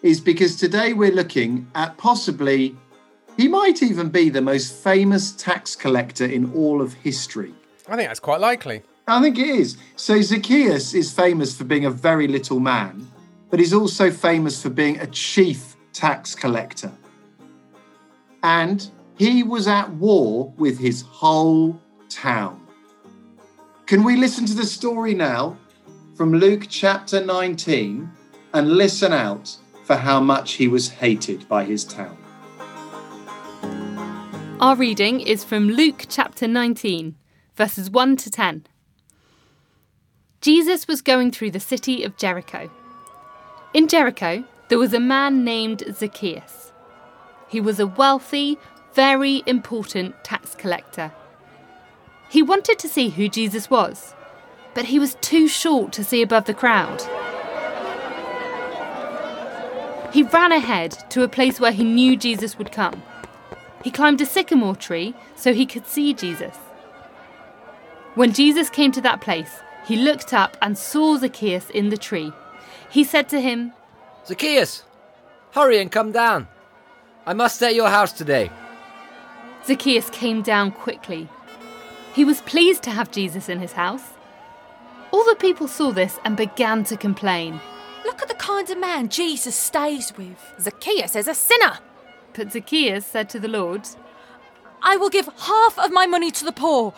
is 0.00 0.20
because 0.20 0.54
today 0.54 0.92
we're 0.92 1.10
looking 1.10 1.66
at 1.74 1.96
possibly, 1.96 2.76
he 3.36 3.48
might 3.48 3.82
even 3.82 4.10
be 4.10 4.28
the 4.28 4.40
most 4.40 4.72
famous 4.72 5.32
tax 5.32 5.74
collector 5.74 6.24
in 6.24 6.52
all 6.52 6.80
of 6.80 6.92
history. 6.92 7.52
I 7.88 7.96
think 7.96 8.08
that's 8.08 8.20
quite 8.20 8.38
likely. 8.38 8.84
I 9.08 9.20
think 9.20 9.38
it 9.38 9.48
is. 9.48 9.76
So 9.96 10.20
Zacchaeus 10.20 10.94
is 10.94 11.12
famous 11.12 11.56
for 11.56 11.64
being 11.64 11.84
a 11.84 11.90
very 11.90 12.28
little 12.28 12.60
man, 12.60 13.04
but 13.50 13.58
he's 13.58 13.74
also 13.74 14.08
famous 14.08 14.62
for 14.62 14.70
being 14.70 15.00
a 15.00 15.08
chief 15.08 15.74
tax 15.92 16.36
collector. 16.36 16.92
And 18.44 18.88
he 19.18 19.42
was 19.42 19.66
at 19.66 19.90
war 19.94 20.54
with 20.58 20.78
his 20.78 21.02
whole 21.02 21.80
town. 22.08 22.63
Can 23.86 24.02
we 24.02 24.16
listen 24.16 24.46
to 24.46 24.54
the 24.54 24.64
story 24.64 25.12
now 25.12 25.58
from 26.14 26.32
Luke 26.32 26.68
chapter 26.70 27.22
19 27.22 28.10
and 28.54 28.72
listen 28.72 29.12
out 29.12 29.54
for 29.84 29.94
how 29.94 30.20
much 30.20 30.52
he 30.52 30.68
was 30.68 30.88
hated 30.88 31.46
by 31.50 31.64
his 31.64 31.84
town? 31.84 32.16
Our 34.58 34.74
reading 34.74 35.20
is 35.20 35.44
from 35.44 35.68
Luke 35.68 36.06
chapter 36.08 36.48
19, 36.48 37.14
verses 37.56 37.90
1 37.90 38.16
to 38.16 38.30
10. 38.30 38.66
Jesus 40.40 40.88
was 40.88 41.02
going 41.02 41.30
through 41.30 41.50
the 41.50 41.60
city 41.60 42.04
of 42.04 42.16
Jericho. 42.16 42.70
In 43.74 43.86
Jericho, 43.86 44.44
there 44.68 44.78
was 44.78 44.94
a 44.94 45.00
man 45.00 45.44
named 45.44 45.82
Zacchaeus. 45.92 46.72
He 47.48 47.60
was 47.60 47.78
a 47.78 47.86
wealthy, 47.86 48.56
very 48.94 49.42
important 49.44 50.24
tax 50.24 50.54
collector. 50.54 51.12
He 52.28 52.42
wanted 52.42 52.78
to 52.80 52.88
see 52.88 53.10
who 53.10 53.28
Jesus 53.28 53.70
was, 53.70 54.14
but 54.74 54.86
he 54.86 54.98
was 54.98 55.16
too 55.16 55.46
short 55.48 55.92
to 55.92 56.04
see 56.04 56.22
above 56.22 56.46
the 56.46 56.54
crowd. 56.54 57.02
He 60.12 60.22
ran 60.22 60.52
ahead 60.52 60.92
to 61.10 61.22
a 61.22 61.28
place 61.28 61.58
where 61.58 61.72
he 61.72 61.84
knew 61.84 62.16
Jesus 62.16 62.56
would 62.56 62.70
come. 62.70 63.02
He 63.82 63.90
climbed 63.90 64.20
a 64.20 64.26
sycamore 64.26 64.76
tree 64.76 65.14
so 65.34 65.52
he 65.52 65.66
could 65.66 65.86
see 65.86 66.14
Jesus. 66.14 66.56
When 68.14 68.32
Jesus 68.32 68.70
came 68.70 68.92
to 68.92 69.00
that 69.00 69.20
place, 69.20 69.60
he 69.86 69.96
looked 69.96 70.32
up 70.32 70.56
and 70.62 70.78
saw 70.78 71.16
Zacchaeus 71.16 71.68
in 71.70 71.88
the 71.90 71.96
tree. 71.96 72.32
He 72.88 73.04
said 73.04 73.28
to 73.30 73.40
him, 73.40 73.72
Zacchaeus, 74.26 74.84
hurry 75.50 75.80
and 75.80 75.90
come 75.90 76.12
down. 76.12 76.48
I 77.26 77.34
must 77.34 77.56
stay 77.56 77.68
at 77.68 77.74
your 77.74 77.90
house 77.90 78.12
today. 78.12 78.50
Zacchaeus 79.66 80.10
came 80.10 80.42
down 80.42 80.70
quickly. 80.70 81.28
He 82.14 82.24
was 82.24 82.40
pleased 82.42 82.84
to 82.84 82.90
have 82.90 83.10
Jesus 83.10 83.48
in 83.48 83.58
his 83.58 83.72
house. 83.72 84.04
All 85.10 85.24
the 85.24 85.34
people 85.34 85.66
saw 85.66 85.90
this 85.90 86.18
and 86.24 86.36
began 86.36 86.84
to 86.84 86.96
complain. 86.96 87.60
Look 88.04 88.22
at 88.22 88.28
the 88.28 88.34
kind 88.34 88.70
of 88.70 88.78
man 88.78 89.08
Jesus 89.08 89.56
stays 89.56 90.12
with. 90.16 90.38
Zacchaeus 90.60 91.16
is 91.16 91.26
a 91.26 91.34
sinner. 91.34 91.78
But 92.32 92.52
Zacchaeus 92.52 93.04
said 93.04 93.28
to 93.30 93.40
the 93.40 93.48
Lord, 93.48 93.88
I 94.82 94.96
will 94.96 95.08
give 95.08 95.28
half 95.38 95.78
of 95.78 95.90
my 95.90 96.06
money 96.06 96.30
to 96.30 96.44
the 96.44 96.52
poor. 96.52 96.94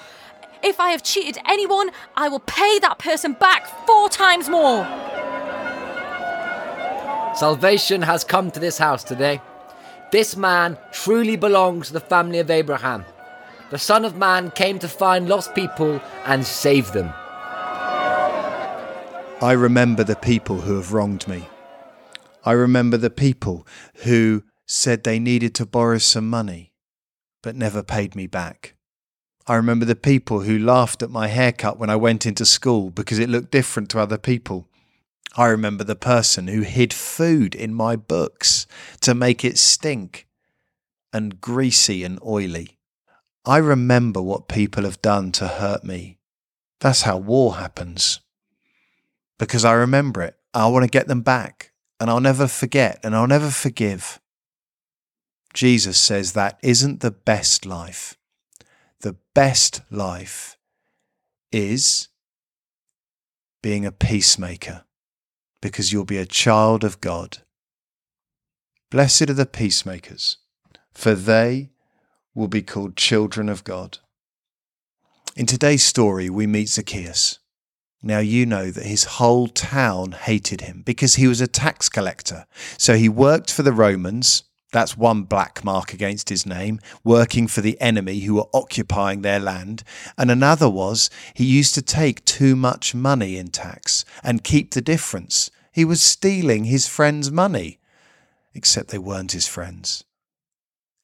If 0.62 0.80
I 0.80 0.90
have 0.90 1.02
cheated 1.02 1.38
anyone, 1.48 1.90
I 2.16 2.28
will 2.28 2.40
pay 2.40 2.78
that 2.80 2.98
person 2.98 3.34
back 3.34 3.66
four 3.86 4.08
times 4.08 4.48
more. 4.48 4.84
Salvation 7.34 8.02
has 8.02 8.24
come 8.24 8.50
to 8.50 8.60
this 8.60 8.78
house 8.78 9.04
today. 9.04 9.40
This 10.10 10.36
man 10.36 10.78
truly 10.92 11.36
belongs 11.36 11.88
to 11.88 11.92
the 11.92 12.00
family 12.00 12.38
of 12.38 12.50
Abraham. 12.50 13.04
The 13.68 13.78
Son 13.78 14.04
of 14.04 14.16
Man 14.16 14.52
came 14.52 14.78
to 14.78 14.88
find 14.88 15.28
lost 15.28 15.52
people 15.52 16.00
and 16.24 16.46
save 16.46 16.92
them. 16.92 17.12
I 19.42 19.52
remember 19.56 20.04
the 20.04 20.14
people 20.14 20.60
who 20.60 20.76
have 20.76 20.92
wronged 20.92 21.26
me. 21.26 21.48
I 22.44 22.52
remember 22.52 22.96
the 22.96 23.10
people 23.10 23.66
who 24.04 24.44
said 24.66 25.02
they 25.02 25.18
needed 25.18 25.52
to 25.56 25.66
borrow 25.66 25.98
some 25.98 26.30
money, 26.30 26.72
but 27.42 27.56
never 27.56 27.82
paid 27.82 28.14
me 28.14 28.28
back. 28.28 28.76
I 29.48 29.56
remember 29.56 29.84
the 29.84 29.96
people 29.96 30.42
who 30.42 30.58
laughed 30.60 31.02
at 31.02 31.10
my 31.10 31.26
haircut 31.26 31.76
when 31.76 31.90
I 31.90 31.96
went 31.96 32.24
into 32.24 32.44
school 32.44 32.90
because 32.90 33.18
it 33.18 33.28
looked 33.28 33.50
different 33.50 33.90
to 33.90 33.98
other 33.98 34.18
people. 34.18 34.68
I 35.36 35.48
remember 35.48 35.82
the 35.82 35.96
person 35.96 36.46
who 36.46 36.60
hid 36.62 36.92
food 36.92 37.56
in 37.56 37.74
my 37.74 37.96
books 37.96 38.68
to 39.00 39.12
make 39.12 39.44
it 39.44 39.58
stink 39.58 40.28
and 41.12 41.40
greasy 41.40 42.04
and 42.04 42.20
oily. 42.24 42.75
I 43.46 43.58
remember 43.58 44.20
what 44.20 44.48
people 44.48 44.82
have 44.82 45.00
done 45.00 45.30
to 45.32 45.46
hurt 45.46 45.84
me. 45.84 46.18
That's 46.80 47.02
how 47.02 47.16
war 47.16 47.56
happens. 47.56 48.20
Because 49.38 49.64
I 49.64 49.72
remember 49.72 50.22
it. 50.22 50.36
I 50.52 50.66
want 50.66 50.84
to 50.84 50.90
get 50.90 51.06
them 51.06 51.22
back 51.22 51.72
and 52.00 52.10
I'll 52.10 52.20
never 52.20 52.48
forget 52.48 52.98
and 53.04 53.14
I'll 53.14 53.28
never 53.28 53.50
forgive. 53.50 54.20
Jesus 55.54 55.98
says 55.98 56.32
that 56.32 56.58
isn't 56.62 57.00
the 57.00 57.10
best 57.10 57.64
life. 57.64 58.16
The 59.00 59.16
best 59.34 59.82
life 59.90 60.56
is 61.52 62.08
being 63.62 63.86
a 63.86 63.92
peacemaker 63.92 64.84
because 65.62 65.92
you'll 65.92 66.04
be 66.04 66.18
a 66.18 66.26
child 66.26 66.84
of 66.84 67.00
God. 67.00 67.38
Blessed 68.90 69.30
are 69.30 69.34
the 69.34 69.46
peacemakers, 69.46 70.36
for 70.92 71.14
they 71.14 71.70
will 72.36 72.48
be 72.48 72.62
called 72.62 72.96
children 72.96 73.48
of 73.48 73.64
God. 73.64 73.98
In 75.34 75.46
today's 75.46 75.82
story, 75.82 76.30
we 76.30 76.46
meet 76.46 76.68
Zacchaeus. 76.68 77.38
Now 78.02 78.18
you 78.18 78.44
know 78.46 78.70
that 78.70 78.86
his 78.86 79.04
whole 79.04 79.48
town 79.48 80.12
hated 80.12 80.60
him 80.60 80.82
because 80.84 81.14
he 81.14 81.26
was 81.26 81.40
a 81.40 81.46
tax 81.48 81.88
collector. 81.88 82.46
So 82.78 82.94
he 82.94 83.08
worked 83.08 83.50
for 83.50 83.62
the 83.62 83.72
Romans. 83.72 84.44
That's 84.70 84.96
one 84.96 85.22
black 85.22 85.64
mark 85.64 85.94
against 85.94 86.28
his 86.28 86.44
name, 86.44 86.78
working 87.02 87.48
for 87.48 87.62
the 87.62 87.80
enemy 87.80 88.20
who 88.20 88.34
were 88.34 88.48
occupying 88.52 89.22
their 89.22 89.40
land. 89.40 89.82
And 90.18 90.30
another 90.30 90.68
was 90.68 91.08
he 91.34 91.44
used 91.44 91.74
to 91.74 91.82
take 91.82 92.24
too 92.26 92.54
much 92.54 92.94
money 92.94 93.38
in 93.38 93.48
tax 93.48 94.04
and 94.22 94.44
keep 94.44 94.72
the 94.74 94.82
difference. 94.82 95.50
He 95.72 95.84
was 95.84 96.02
stealing 96.02 96.64
his 96.64 96.86
friends' 96.86 97.30
money, 97.30 97.78
except 98.54 98.90
they 98.90 98.98
weren't 98.98 99.32
his 99.32 99.46
friends. 99.46 100.04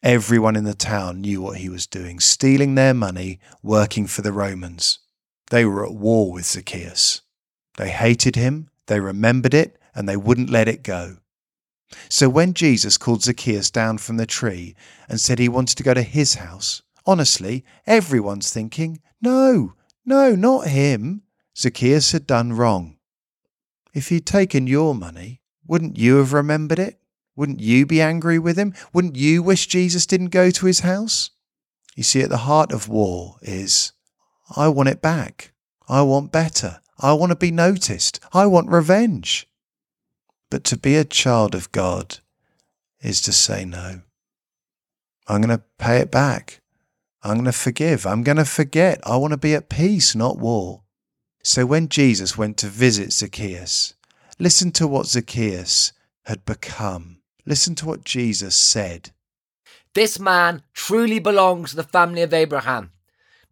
Everyone 0.02 0.56
in 0.56 0.64
the 0.64 0.74
town 0.74 1.20
knew 1.20 1.40
what 1.40 1.58
he 1.58 1.68
was 1.68 1.86
doing, 1.86 2.18
stealing 2.18 2.74
their 2.74 2.92
money, 2.92 3.38
working 3.62 4.08
for 4.08 4.22
the 4.22 4.32
Romans. 4.32 4.98
They 5.50 5.64
were 5.64 5.86
at 5.86 5.94
war 5.94 6.32
with 6.32 6.44
Zacchaeus. 6.44 7.20
They 7.76 7.90
hated 7.90 8.34
him, 8.34 8.68
they 8.86 8.98
remembered 8.98 9.54
it, 9.54 9.78
and 9.94 10.08
they 10.08 10.16
wouldn't 10.16 10.50
let 10.50 10.66
it 10.66 10.82
go. 10.82 11.18
So 12.08 12.28
when 12.28 12.52
Jesus 12.52 12.96
called 12.96 13.22
Zacchaeus 13.22 13.70
down 13.70 13.98
from 13.98 14.16
the 14.16 14.26
tree 14.26 14.74
and 15.08 15.20
said 15.20 15.38
he 15.38 15.48
wanted 15.48 15.76
to 15.76 15.84
go 15.84 15.94
to 15.94 16.02
his 16.02 16.34
house, 16.34 16.82
honestly, 17.06 17.64
everyone's 17.86 18.52
thinking, 18.52 19.00
no, 19.20 19.74
no, 20.04 20.34
not 20.34 20.66
him. 20.66 21.22
Zacchaeus 21.56 22.10
had 22.10 22.26
done 22.26 22.54
wrong. 22.54 22.96
If 23.94 24.08
he'd 24.08 24.26
taken 24.26 24.66
your 24.66 24.96
money, 24.96 25.42
wouldn't 25.64 25.98
you 25.98 26.16
have 26.16 26.32
remembered 26.32 26.80
it? 26.80 26.98
Wouldn't 27.36 27.60
you 27.60 27.86
be 27.86 28.00
angry 28.00 28.38
with 28.38 28.58
him? 28.58 28.74
Wouldn't 28.92 29.16
you 29.16 29.42
wish 29.42 29.66
Jesus 29.66 30.06
didn't 30.06 30.28
go 30.28 30.50
to 30.50 30.66
his 30.66 30.80
house? 30.80 31.30
You 31.96 32.02
see, 32.02 32.22
at 32.22 32.30
the 32.30 32.38
heart 32.38 32.72
of 32.72 32.88
war 32.88 33.36
is 33.42 33.92
I 34.56 34.68
want 34.68 34.88
it 34.88 35.00
back. 35.00 35.52
I 35.88 36.02
want 36.02 36.32
better. 36.32 36.80
I 36.98 37.12
want 37.14 37.30
to 37.30 37.36
be 37.36 37.50
noticed. 37.50 38.20
I 38.32 38.46
want 38.46 38.70
revenge. 38.70 39.48
But 40.50 40.64
to 40.64 40.76
be 40.76 40.96
a 40.96 41.04
child 41.04 41.54
of 41.54 41.72
God 41.72 42.18
is 43.00 43.20
to 43.22 43.32
say 43.32 43.64
no. 43.64 44.02
I'm 45.26 45.40
going 45.40 45.56
to 45.56 45.64
pay 45.78 45.98
it 45.98 46.10
back. 46.10 46.60
I'm 47.22 47.34
going 47.34 47.44
to 47.46 47.52
forgive. 47.52 48.06
I'm 48.06 48.22
going 48.22 48.36
to 48.36 48.44
forget. 48.44 49.00
I 49.06 49.16
want 49.16 49.32
to 49.32 49.38
be 49.38 49.54
at 49.54 49.68
peace, 49.68 50.14
not 50.14 50.38
war. 50.38 50.82
So 51.42 51.66
when 51.66 51.88
Jesus 51.88 52.36
went 52.36 52.56
to 52.58 52.66
visit 52.66 53.12
Zacchaeus, 53.12 53.94
listen 54.38 54.70
to 54.72 54.86
what 54.86 55.06
Zacchaeus 55.06 55.92
had 56.24 56.44
become. 56.44 57.21
Listen 57.44 57.74
to 57.76 57.86
what 57.86 58.04
Jesus 58.04 58.54
said. 58.54 59.10
This 59.94 60.18
man 60.18 60.62
truly 60.72 61.18
belongs 61.18 61.70
to 61.70 61.76
the 61.76 61.82
family 61.82 62.22
of 62.22 62.32
Abraham. 62.32 62.92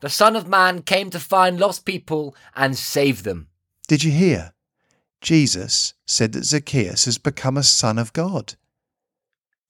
The 0.00 0.09
Son 0.09 0.35
of 0.37 0.49
Man 0.49 0.82
came 0.82 1.11
to 1.11 1.20
find 1.20 1.61
lost 1.61 1.85
people 1.85 2.35
and 2.56 2.76
save 2.76 3.23
them. 3.23 3.49
Did 3.87 4.02
you 4.02 4.11
hear? 4.11 4.52
Jesus 5.20 5.92
said 6.06 6.32
that 6.32 6.44
Zacchaeus 6.44 7.04
has 7.04 7.18
become 7.18 7.59
a 7.59 7.62
son 7.62 7.99
of 7.99 8.12
God. 8.12 8.54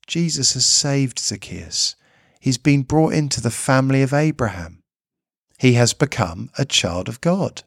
Jesus 0.07 0.55
has 0.55 0.67
saved 0.67 1.19
Zacchaeus. 1.19 1.97
He's 2.39 2.59
been 2.59 2.83
brought 2.83 3.13
into 3.13 3.41
the 3.41 3.51
family 3.51 4.03
of 4.03 4.15
Abraham. 4.15 4.83
He 5.59 5.75
has 5.75 5.93
become 5.93 6.51
a 6.57 6.65
child 6.65 7.09
of 7.09 7.21
God. 7.21 7.63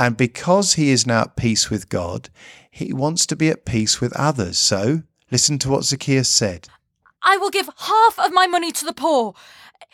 And 0.00 0.16
because 0.16 0.74
he 0.74 0.88
is 0.88 1.06
now 1.06 1.20
at 1.20 1.36
peace 1.36 1.68
with 1.68 1.90
God, 1.90 2.30
he 2.70 2.90
wants 2.90 3.26
to 3.26 3.36
be 3.36 3.50
at 3.50 3.66
peace 3.66 4.00
with 4.00 4.16
others. 4.16 4.58
So, 4.58 5.02
listen 5.30 5.58
to 5.58 5.68
what 5.68 5.84
Zacchaeus 5.84 6.26
said 6.26 6.68
I 7.22 7.36
will 7.36 7.50
give 7.50 7.68
half 7.76 8.18
of 8.18 8.32
my 8.32 8.46
money 8.46 8.72
to 8.72 8.86
the 8.86 8.94
poor. 8.94 9.34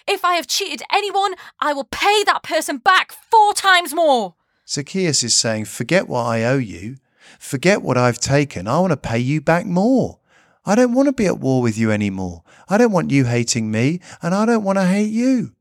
If 0.07 0.25
I 0.25 0.35
have 0.35 0.47
cheated 0.47 0.83
anyone, 0.93 1.35
I 1.59 1.73
will 1.73 1.89
pay 1.91 2.23
that 2.23 2.45
person 2.45 2.79
back 2.79 3.11
four 3.11 3.53
times 3.53 3.93
more. 3.93 4.37
Zacchaeus 4.69 5.25
is 5.25 5.35
saying, 5.35 5.65
Forget 5.65 6.07
what 6.07 6.23
I 6.23 6.45
owe 6.45 6.59
you. 6.59 6.99
Forget 7.41 7.83
what 7.83 7.99
I've 7.99 8.21
taken. 8.21 8.69
I 8.69 8.79
want 8.79 8.93
to 8.93 8.97
pay 8.97 9.19
you 9.19 9.41
back 9.41 9.67
more. 9.67 10.21
I 10.65 10.77
don't 10.77 10.95
want 10.95 11.07
to 11.07 11.13
be 11.13 11.27
at 11.27 11.41
war 11.41 11.63
with 11.63 11.77
you 11.77 11.91
anymore. 11.91 12.45
I 12.69 12.79
don't 12.79 12.93
want 12.93 13.11
you 13.11 13.25
hating 13.25 13.73
me, 13.73 14.01
and 14.23 14.37
I 14.37 14.47
don't 14.47 14.63
want 14.63 14.79
to 14.79 14.87
hate 14.87 15.11
you. 15.11 15.56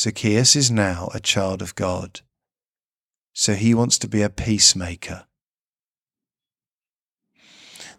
Zacchaeus 0.00 0.56
is 0.56 0.70
now 0.70 1.10
a 1.12 1.20
child 1.20 1.60
of 1.60 1.74
God, 1.74 2.22
so 3.34 3.52
he 3.52 3.74
wants 3.74 3.98
to 3.98 4.08
be 4.08 4.22
a 4.22 4.30
peacemaker. 4.30 5.26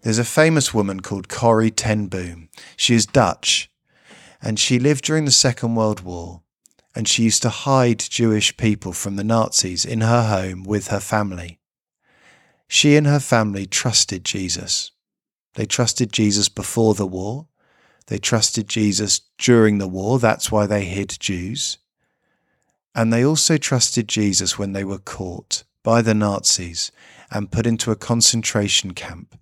There's 0.01 0.17
a 0.17 0.23
famous 0.23 0.73
woman 0.73 1.01
called 1.01 1.29
Corrie 1.29 1.69
ten 1.69 2.07
Boom. 2.07 2.49
She 2.75 2.95
is 2.95 3.05
Dutch, 3.05 3.69
and 4.41 4.59
she 4.59 4.79
lived 4.79 5.03
during 5.03 5.25
the 5.25 5.31
Second 5.31 5.75
World 5.75 6.01
War, 6.01 6.41
and 6.95 7.07
she 7.07 7.21
used 7.21 7.43
to 7.43 7.49
hide 7.49 7.99
Jewish 7.99 8.57
people 8.57 8.93
from 8.93 9.15
the 9.15 9.23
Nazis 9.23 9.85
in 9.85 10.01
her 10.01 10.23
home 10.23 10.63
with 10.63 10.87
her 10.87 10.99
family. 10.99 11.59
She 12.67 12.95
and 12.95 13.05
her 13.05 13.19
family 13.19 13.67
trusted 13.67 14.25
Jesus. 14.25 14.89
They 15.53 15.67
trusted 15.67 16.11
Jesus 16.11 16.49
before 16.49 16.95
the 16.95 17.05
war. 17.05 17.49
They 18.07 18.17
trusted 18.17 18.67
Jesus 18.67 19.21
during 19.37 19.77
the 19.77 19.87
war. 19.87 20.17
That's 20.17 20.51
why 20.51 20.65
they 20.65 20.85
hid 20.85 21.15
Jews. 21.19 21.77
And 22.93 23.11
they 23.11 23.25
also 23.25 23.57
trusted 23.57 24.07
Jesus 24.07 24.59
when 24.59 24.73
they 24.73 24.83
were 24.83 24.99
caught 24.99 25.63
by 25.83 26.01
the 26.01 26.13
Nazis 26.13 26.91
and 27.31 27.51
put 27.51 27.65
into 27.65 27.91
a 27.91 27.95
concentration 27.95 28.93
camp 28.93 29.37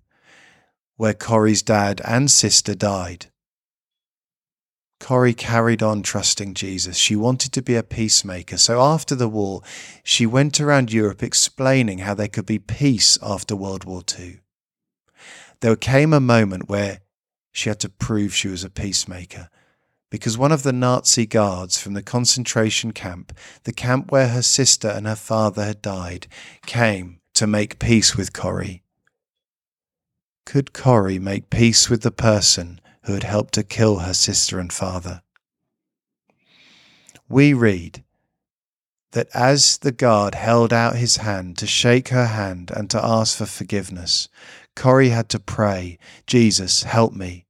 where 0.96 1.14
Corrie's 1.14 1.62
dad 1.62 2.00
and 2.04 2.30
sister 2.30 2.74
died. 2.74 3.26
Corrie 5.00 5.34
carried 5.34 5.82
on 5.82 6.02
trusting 6.02 6.52
Jesus. 6.52 6.96
She 6.96 7.16
wanted 7.16 7.52
to 7.54 7.62
be 7.62 7.74
a 7.74 7.82
peacemaker. 7.82 8.58
So 8.58 8.80
after 8.82 9.14
the 9.14 9.28
war, 9.28 9.62
she 10.04 10.26
went 10.26 10.60
around 10.60 10.92
Europe 10.92 11.22
explaining 11.22 11.98
how 12.00 12.12
there 12.12 12.28
could 12.28 12.44
be 12.44 12.58
peace 12.58 13.18
after 13.22 13.56
World 13.56 13.84
War 13.84 14.02
II. 14.18 14.40
There 15.60 15.74
came 15.74 16.12
a 16.12 16.20
moment 16.20 16.68
where 16.68 17.00
she 17.50 17.70
had 17.70 17.80
to 17.80 17.88
prove 17.88 18.34
she 18.34 18.48
was 18.48 18.62
a 18.62 18.70
peacemaker 18.70 19.48
because 20.10 20.36
one 20.36 20.52
of 20.52 20.64
the 20.64 20.72
Nazi 20.72 21.24
guards 21.24 21.78
from 21.78 21.94
the 21.94 22.02
concentration 22.02 22.92
camp, 22.92 23.32
the 23.64 23.72
camp 23.72 24.10
where 24.10 24.28
her 24.28 24.42
sister 24.42 24.88
and 24.88 25.06
her 25.06 25.16
father 25.16 25.64
had 25.64 25.80
died, 25.80 26.26
came 26.66 27.20
to 27.34 27.46
make 27.46 27.78
peace 27.78 28.16
with 28.16 28.32
Corrie. 28.32 28.82
Could 30.44 30.72
Corrie 30.72 31.20
make 31.20 31.48
peace 31.48 31.88
with 31.88 32.02
the 32.02 32.10
person 32.10 32.80
who 33.04 33.14
had 33.14 33.22
helped 33.22 33.54
to 33.54 33.62
kill 33.62 34.00
her 34.00 34.14
sister 34.14 34.58
and 34.58 34.72
father? 34.72 35.22
We 37.28 37.54
read 37.54 38.02
that 39.12 39.28
as 39.32 39.78
the 39.78 39.92
guard 39.92 40.34
held 40.34 40.72
out 40.72 40.96
his 40.96 41.18
hand 41.18 41.56
to 41.58 41.66
shake 41.66 42.08
her 42.08 42.26
hand 42.26 42.72
and 42.74 42.90
to 42.90 43.04
ask 43.04 43.38
for 43.38 43.46
forgiveness, 43.46 44.28
Corrie 44.74 45.10
had 45.10 45.28
to 45.30 45.38
pray, 45.38 45.98
Jesus, 46.26 46.82
help 46.82 47.12
me. 47.12 47.44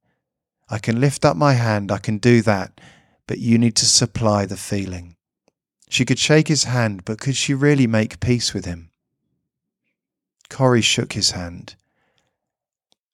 I 0.70 0.78
can 0.78 1.00
lift 1.00 1.24
up 1.24 1.36
my 1.36 1.54
hand, 1.54 1.90
I 1.90 1.98
can 1.98 2.18
do 2.18 2.42
that, 2.42 2.80
but 3.26 3.38
you 3.38 3.58
need 3.58 3.74
to 3.76 3.86
supply 3.86 4.46
the 4.46 4.56
feeling. 4.56 5.16
She 5.88 6.04
could 6.04 6.20
shake 6.20 6.46
his 6.46 6.64
hand, 6.64 7.04
but 7.04 7.18
could 7.18 7.34
she 7.34 7.54
really 7.54 7.88
make 7.88 8.20
peace 8.20 8.54
with 8.54 8.66
him? 8.66 8.90
Corrie 10.48 10.80
shook 10.80 11.14
his 11.14 11.32
hand, 11.32 11.74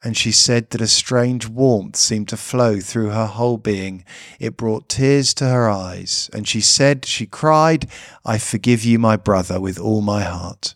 and 0.04 0.18
she 0.18 0.32
said 0.32 0.68
that 0.70 0.82
a 0.82 0.86
strange 0.86 1.48
warmth 1.48 1.96
seemed 1.96 2.28
to 2.28 2.36
flow 2.36 2.78
through 2.80 3.08
her 3.08 3.26
whole 3.26 3.56
being. 3.56 4.04
It 4.38 4.58
brought 4.58 4.90
tears 4.90 5.32
to 5.34 5.48
her 5.48 5.70
eyes, 5.70 6.28
and 6.34 6.46
she 6.46 6.60
said, 6.60 7.06
she 7.06 7.24
cried, 7.24 7.88
I 8.24 8.36
forgive 8.36 8.84
you, 8.84 8.98
my 8.98 9.16
brother, 9.16 9.58
with 9.58 9.78
all 9.78 10.02
my 10.02 10.22
heart. 10.22 10.74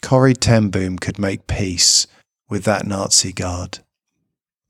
Corrie 0.00 0.34
ten 0.34 0.70
Boom 0.70 0.98
could 0.98 1.18
make 1.18 1.48
peace 1.48 2.06
with 2.48 2.62
that 2.64 2.86
Nazi 2.86 3.32
guard 3.32 3.80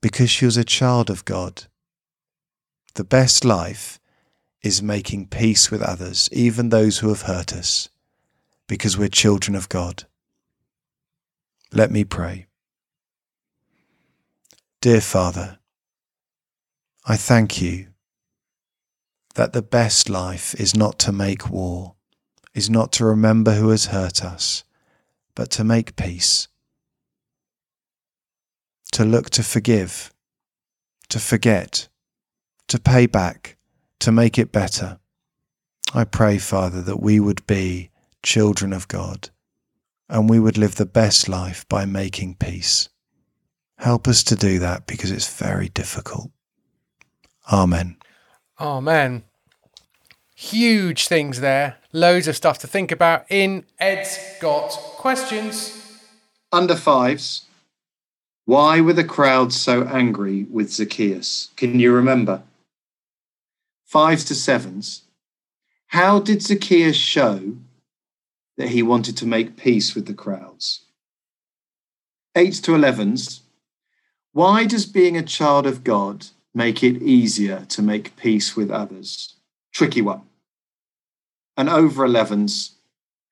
because 0.03 0.29
she 0.29 0.43
was 0.43 0.57
a 0.57 0.65
child 0.65 1.09
of 1.09 1.23
God. 1.23 1.63
The 2.95 3.05
best 3.05 3.45
life 3.45 4.01
is 4.61 4.83
making 4.83 5.27
peace 5.27 5.71
with 5.71 5.81
others, 5.81 6.27
even 6.33 6.67
those 6.67 6.99
who 6.99 7.07
have 7.07 7.21
hurt 7.21 7.53
us, 7.53 7.87
because 8.67 8.97
we're 8.97 9.07
children 9.07 9.55
of 9.55 9.69
God. 9.69 10.03
Let 11.71 11.89
me 11.89 12.03
pray. 12.03 12.47
Dear 14.81 14.99
Father, 14.99 15.59
I 17.05 17.15
thank 17.15 17.61
you 17.61 17.87
that 19.35 19.53
the 19.53 19.61
best 19.61 20.09
life 20.09 20.53
is 20.55 20.75
not 20.75 20.99
to 20.99 21.13
make 21.13 21.49
war, 21.49 21.95
is 22.53 22.69
not 22.69 22.91
to 22.91 23.05
remember 23.05 23.53
who 23.53 23.69
has 23.69 23.85
hurt 23.85 24.21
us, 24.21 24.65
but 25.33 25.49
to 25.51 25.63
make 25.63 25.95
peace, 25.95 26.49
to 28.93 29.03
look 29.03 29.29
to 29.31 29.43
forgive, 29.43 30.13
to 31.09 31.19
forget, 31.19 31.87
to 32.67 32.79
pay 32.79 33.05
back, 33.05 33.57
to 33.99 34.11
make 34.11 34.37
it 34.37 34.51
better. 34.51 34.99
I 35.93 36.05
pray, 36.05 36.37
Father, 36.37 36.81
that 36.81 37.01
we 37.01 37.19
would 37.19 37.45
be 37.45 37.89
children 38.23 38.71
of 38.71 38.87
God 38.87 39.29
and 40.09 40.29
we 40.29 40.39
would 40.39 40.57
live 40.57 40.75
the 40.75 40.85
best 40.85 41.27
life 41.27 41.67
by 41.67 41.85
making 41.85 42.35
peace. 42.35 42.89
Help 43.77 44.07
us 44.07 44.23
to 44.23 44.35
do 44.35 44.59
that 44.59 44.85
because 44.87 45.11
it's 45.11 45.37
very 45.37 45.69
difficult. 45.69 46.29
Amen. 47.51 47.97
Amen. 48.59 49.23
Huge 50.35 51.07
things 51.07 51.39
there. 51.39 51.77
Loads 51.91 52.27
of 52.27 52.35
stuff 52.35 52.59
to 52.59 52.67
think 52.67 52.91
about 52.91 53.25
in 53.29 53.65
Ed's 53.79 54.17
Got 54.39 54.69
Questions. 54.97 55.79
Under 56.51 56.75
fives, 56.75 57.47
why 58.45 58.81
were 58.81 58.93
the 58.93 59.03
crowds 59.03 59.59
so 59.59 59.83
angry 59.83 60.43
with 60.43 60.71
Zacchaeus? 60.71 61.51
Can 61.55 61.79
you 61.79 61.93
remember? 61.93 62.43
Fives 63.85 64.25
to 64.25 64.35
sevens, 64.35 65.03
how 65.87 66.19
did 66.19 66.41
Zacchaeus 66.41 66.95
show 66.95 67.55
that 68.57 68.69
he 68.69 68.81
wanted 68.81 69.15
to 69.17 69.27
make 69.27 69.55
peace 69.55 69.93
with 69.93 70.07
the 70.07 70.13
crowds? 70.13 70.85
Eights 72.35 72.59
to 72.61 72.73
elevens, 72.73 73.41
why 74.31 74.65
does 74.65 74.87
being 74.87 75.15
a 75.15 75.21
child 75.21 75.67
of 75.67 75.83
God 75.83 76.25
make 76.53 76.83
it 76.83 77.01
easier 77.03 77.65
to 77.69 77.83
make 77.83 78.15
peace 78.15 78.55
with 78.55 78.71
others? 78.71 79.35
Tricky 79.71 80.01
one. 80.01 80.23
And 81.55 81.69
over 81.69 82.07
11s, 82.07 82.71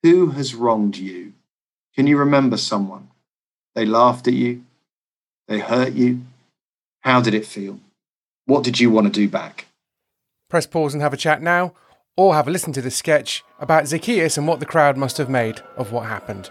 who 0.03 0.29
has 0.29 0.53
wronged 0.53 0.97
you? 0.97 1.33
Can 1.95 2.05
you 2.05 2.17
remember 2.17 2.57
someone? 2.57 3.09
They 3.73 3.85
laughed 3.85 4.27
at 4.27 4.35
you, 4.35 4.63
they 5.51 5.59
hurt 5.59 5.91
you. 5.91 6.21
How 7.01 7.19
did 7.19 7.33
it 7.33 7.45
feel? 7.45 7.79
What 8.45 8.63
did 8.63 8.79
you 8.79 8.89
want 8.89 9.07
to 9.07 9.11
do 9.11 9.27
back? 9.27 9.65
Press 10.49 10.65
pause 10.65 10.93
and 10.93 11.03
have 11.03 11.13
a 11.13 11.17
chat 11.17 11.41
now, 11.41 11.73
or 12.15 12.35
have 12.35 12.47
a 12.47 12.51
listen 12.51 12.71
to 12.73 12.81
this 12.81 12.95
sketch 12.95 13.43
about 13.59 13.87
Zacchaeus 13.87 14.37
and 14.37 14.47
what 14.47 14.61
the 14.61 14.65
crowd 14.65 14.95
must 14.95 15.17
have 15.17 15.29
made 15.29 15.59
of 15.75 15.91
what 15.91 16.07
happened. 16.07 16.49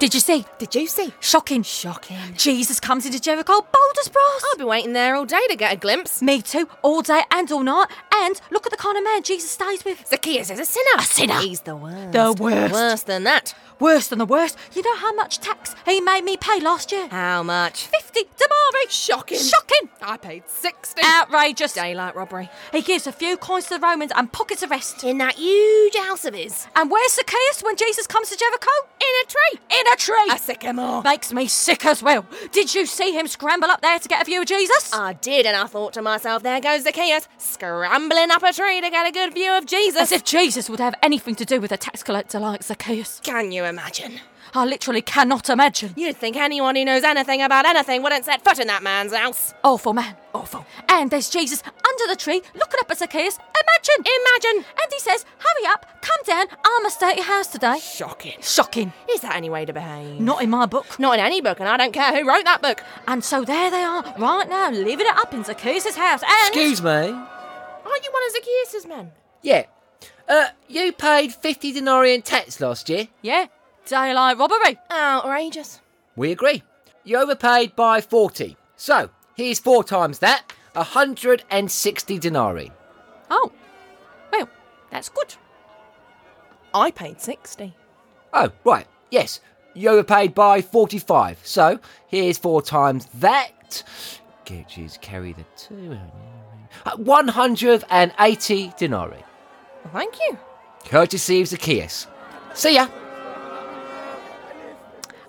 Did 0.00 0.12
you 0.12 0.18
see? 0.18 0.44
Did 0.58 0.74
you 0.74 0.88
see? 0.88 1.12
Shocking. 1.20 1.62
Shocking. 1.62 2.18
Jesus 2.36 2.80
comes 2.80 3.06
into 3.06 3.20
Jericho, 3.20 3.52
bold 3.52 3.98
as 4.00 4.08
brass. 4.08 4.44
I've 4.50 4.58
been 4.58 4.66
waiting 4.66 4.92
there 4.92 5.14
all 5.14 5.24
day 5.24 5.46
to 5.48 5.56
get 5.56 5.72
a 5.72 5.76
glimpse. 5.76 6.20
Me 6.20 6.42
too, 6.42 6.68
all 6.82 7.00
day 7.00 7.22
and 7.30 7.50
all 7.52 7.62
night. 7.62 7.86
And 8.12 8.40
look 8.50 8.66
at 8.66 8.72
the 8.72 8.76
kind 8.76 8.98
of 8.98 9.04
man 9.04 9.22
Jesus 9.22 9.52
stays 9.52 9.84
with. 9.84 10.04
Zacchaeus 10.08 10.50
is 10.50 10.58
a 10.58 10.64
sinner. 10.64 10.98
A 10.98 11.02
sinner. 11.02 11.40
He's 11.40 11.60
the 11.60 11.76
worst. 11.76 12.12
The 12.12 12.32
worst. 12.32 12.72
Worse 12.74 13.02
than 13.04 13.22
that. 13.24 13.54
Worse 13.84 14.06
than 14.06 14.18
the 14.18 14.24
worst. 14.24 14.56
You 14.74 14.80
know 14.80 14.96
how 14.96 15.12
much 15.12 15.40
tax 15.40 15.76
he 15.84 16.00
made 16.00 16.24
me 16.24 16.38
pay 16.38 16.58
last 16.58 16.90
year? 16.90 17.06
How 17.08 17.42
much? 17.42 17.86
50 17.88 18.20
denarii. 18.22 18.88
Shocking. 18.88 19.38
Shocking. 19.38 19.90
I 20.00 20.16
paid 20.16 20.44
60. 20.48 21.02
Outrageous. 21.04 21.74
Daylight 21.74 22.16
robbery. 22.16 22.48
He 22.72 22.80
gives 22.80 23.06
a 23.06 23.12
few 23.12 23.36
coins 23.36 23.66
to 23.66 23.74
the 23.74 23.80
Romans 23.80 24.10
and 24.16 24.32
pockets 24.32 24.62
the 24.62 24.68
rest. 24.68 25.04
In 25.04 25.18
that 25.18 25.34
huge 25.34 25.96
house 25.96 26.24
of 26.24 26.32
his. 26.32 26.66
And 26.74 26.90
where's 26.90 27.12
Zacchaeus 27.12 27.62
when 27.62 27.76
Jesus 27.76 28.06
comes 28.06 28.30
to 28.30 28.38
Jericho? 28.38 28.70
In 29.02 29.06
a 29.22 29.26
tree. 29.28 29.60
In 29.78 29.86
a 29.92 29.96
tree. 29.96 30.34
A 30.34 30.38
sycamore. 30.38 31.02
Makes 31.02 31.34
me 31.34 31.46
sick 31.46 31.84
as 31.84 32.02
well. 32.02 32.24
Did 32.52 32.74
you 32.74 32.86
see 32.86 33.12
him 33.12 33.26
scramble 33.26 33.70
up 33.70 33.82
there 33.82 33.98
to 33.98 34.08
get 34.08 34.22
a 34.22 34.24
view 34.24 34.40
of 34.40 34.46
Jesus? 34.46 34.94
I 34.94 35.12
did, 35.12 35.44
and 35.44 35.54
I 35.54 35.66
thought 35.66 35.92
to 35.92 36.00
myself, 36.00 36.42
there 36.42 36.58
goes 36.62 36.84
Zacchaeus, 36.84 37.28
scrambling 37.36 38.30
up 38.30 38.42
a 38.42 38.52
tree 38.54 38.80
to 38.80 38.88
get 38.88 39.06
a 39.06 39.12
good 39.12 39.34
view 39.34 39.52
of 39.52 39.66
Jesus. 39.66 40.00
As 40.00 40.12
if 40.12 40.24
Jesus 40.24 40.70
would 40.70 40.80
have 40.80 40.94
anything 41.02 41.34
to 41.34 41.44
do 41.44 41.60
with 41.60 41.70
a 41.70 41.76
tax 41.76 42.02
collector 42.02 42.40
like 42.40 42.62
Zacchaeus. 42.62 43.20
Can 43.22 43.52
you 43.52 43.64
imagine? 43.64 43.73
I 44.56 44.64
literally 44.64 45.02
cannot 45.02 45.50
imagine. 45.50 45.94
You'd 45.96 46.16
think 46.16 46.36
anyone 46.36 46.76
who 46.76 46.84
knows 46.84 47.02
anything 47.02 47.42
about 47.42 47.66
anything 47.66 48.02
wouldn't 48.04 48.24
set 48.24 48.44
foot 48.44 48.60
in 48.60 48.68
that 48.68 48.84
man's 48.84 49.12
house. 49.12 49.52
Awful 49.64 49.92
man. 49.92 50.14
Awful. 50.32 50.64
And 50.88 51.10
there's 51.10 51.28
Jesus 51.28 51.60
under 51.66 52.06
the 52.12 52.16
tree 52.16 52.40
looking 52.54 52.78
up 52.80 52.88
at 52.90 52.98
Zacchaeus. 52.98 53.36
Imagine. 53.36 54.04
Imagine. 54.22 54.64
And 54.80 54.92
he 54.92 55.00
says, 55.00 55.24
Hurry 55.38 55.66
up, 55.66 55.86
come 56.02 56.20
down, 56.24 56.46
I 56.64 56.80
must 56.84 56.96
stay 56.98 57.10
at 57.10 57.16
your 57.16 57.24
house 57.24 57.48
today. 57.48 57.78
Shocking. 57.80 58.40
Shocking. 58.40 58.92
Is 59.10 59.22
that 59.22 59.34
any 59.34 59.50
way 59.50 59.64
to 59.64 59.72
behave? 59.72 60.20
Not 60.20 60.40
in 60.40 60.50
my 60.50 60.66
book. 60.66 61.00
Not 61.00 61.18
in 61.18 61.24
any 61.24 61.40
book, 61.40 61.58
and 61.58 61.68
I 61.68 61.76
don't 61.76 61.92
care 61.92 62.12
who 62.14 62.28
wrote 62.28 62.44
that 62.44 62.62
book. 62.62 62.80
And 63.08 63.24
so 63.24 63.44
there 63.44 63.72
they 63.72 63.82
are, 63.82 64.04
right 64.18 64.48
now, 64.48 64.70
living 64.70 65.06
it 65.06 65.16
up 65.16 65.34
in 65.34 65.42
Zacchaeus' 65.42 65.96
house. 65.96 66.22
And 66.22 66.48
Excuse 66.48 66.80
me. 66.82 66.90
Aren't 66.90 68.04
you 68.04 68.12
one 68.12 68.22
of 68.26 68.32
Zacchaeus' 68.32 68.86
men? 68.86 69.12
Yeah. 69.42 69.64
Uh, 70.28 70.46
you 70.68 70.92
paid 70.92 71.34
50 71.34 71.72
denarii 71.72 72.14
in 72.14 72.22
tax 72.22 72.60
last 72.60 72.88
year. 72.88 73.08
Yeah, 73.20 73.46
daylight 73.86 74.38
robbery. 74.38 74.78
Outrageous. 74.90 75.80
We 76.16 76.32
agree. 76.32 76.62
You 77.04 77.18
overpaid 77.18 77.76
by 77.76 78.00
40. 78.00 78.56
So, 78.76 79.10
here's 79.36 79.58
four 79.58 79.84
times 79.84 80.20
that 80.20 80.52
160 80.72 82.18
denarii. 82.18 82.72
Oh, 83.30 83.52
well, 84.32 84.48
that's 84.90 85.08
good. 85.08 85.34
I 86.72 86.90
paid 86.90 87.20
60. 87.20 87.74
Oh, 88.32 88.50
right. 88.64 88.86
Yes. 89.10 89.40
You 89.74 89.90
overpaid 89.90 90.34
by 90.34 90.62
45. 90.62 91.40
So, 91.44 91.78
here's 92.06 92.38
four 92.38 92.62
times 92.62 93.06
that. 93.14 93.82
Get 94.44 94.76
you 94.76 94.88
carry 95.00 95.32
the 95.32 95.44
two. 95.56 95.98
Uh, 96.84 96.96
180 96.96 98.72
denarii. 98.76 99.24
Well, 99.84 99.92
thank 99.92 100.18
you. 100.20 100.38
Courtesy 100.86 101.40
of 101.40 101.48
Zacchaeus. 101.48 102.06
See 102.54 102.74
ya. 102.74 102.88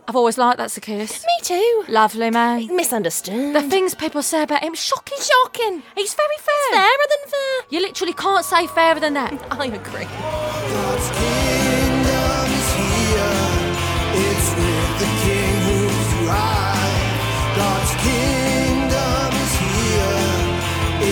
I've 0.07 0.15
always 0.15 0.37
liked 0.37 0.57
that 0.59 0.69
Zacchaeus. 0.69 1.23
Me 1.25 1.37
too. 1.41 1.83
Lovely 1.87 2.29
man. 2.29 2.75
Misunderstood. 2.75 3.55
The 3.55 3.61
things 3.63 3.95
people 3.95 4.21
say 4.21 4.43
about 4.43 4.61
him, 4.63 4.75
shocking. 4.75 5.17
Shocking. 5.19 5.81
He's 5.95 6.13
very 6.13 6.37
fair. 6.37 6.79
Fairer 6.79 7.07
than 7.09 7.31
fair. 7.31 7.65
You 7.71 7.79
literally 7.81 8.13
can't 8.13 8.45
say 8.45 8.67
fairer 8.67 8.99
than 8.99 9.15
that. 9.15 9.33
I 9.51 9.65
agree. 9.65 10.05
God's 10.05 11.09
kingdom 11.09 12.45
is 12.53 12.69
here. 12.77 13.33
It's 14.29 14.49
with 14.53 14.93
the 15.01 15.09
King 15.25 15.57
who's 15.65 16.09
right. 16.29 17.09
God's 17.57 17.93
kingdom 18.05 19.29
is 19.41 19.53
here. 19.57 20.29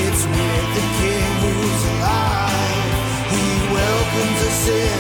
It's 0.06 0.24
with 0.30 0.70
the 0.78 0.86
King 1.02 1.34
who's 1.42 1.84
alive. 1.98 2.94
He 3.34 3.46
welcomes 3.74 4.40
us 4.54 4.70
in, 4.70 5.00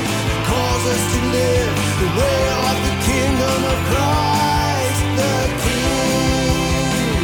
calls 0.50 0.84
us 0.90 1.04
to 1.14 1.20
live 1.30 1.74
the 2.02 2.10
way 2.20 2.42
of 2.58 2.78
the 2.90 2.96
kingdom 3.06 3.60
of 3.70 3.83
Christ 3.94 5.06
the 5.20 5.38
King. 5.64 7.24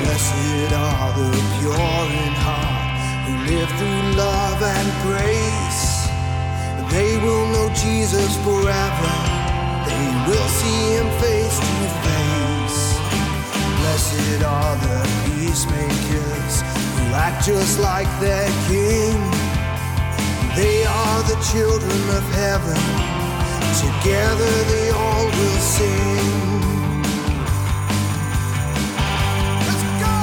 Blessed 0.00 0.72
are 0.72 1.12
the 1.16 1.30
pure 1.56 2.04
in 2.22 2.34
heart 2.44 3.00
who 3.24 3.32
live 3.50 3.70
through 3.78 4.04
love 4.20 4.60
and 4.62 4.88
grace. 5.06 5.84
They 6.92 7.16
will 7.24 7.46
know 7.54 7.68
Jesus 7.72 8.36
forever. 8.44 9.14
They 9.88 10.06
will 10.28 10.48
see 10.60 10.80
him 10.96 11.08
face 11.24 11.58
to 11.68 11.76
face. 12.04 12.80
Blessed 13.80 14.42
are 14.44 14.76
the 14.76 15.00
peacemakers 15.24 16.54
who 16.94 17.04
act 17.14 17.46
just 17.46 17.80
like 17.80 18.10
their 18.20 18.48
king. 18.68 19.16
They 20.54 20.84
are 20.84 21.22
the 21.22 21.38
children 21.50 22.02
of 22.18 22.24
heaven. 22.34 23.21
Together 23.80 24.64
they 24.64 24.90
all 24.90 25.26
will 25.26 25.60
sing. 25.60 26.62
Let's 29.50 29.84
go! 30.02 30.18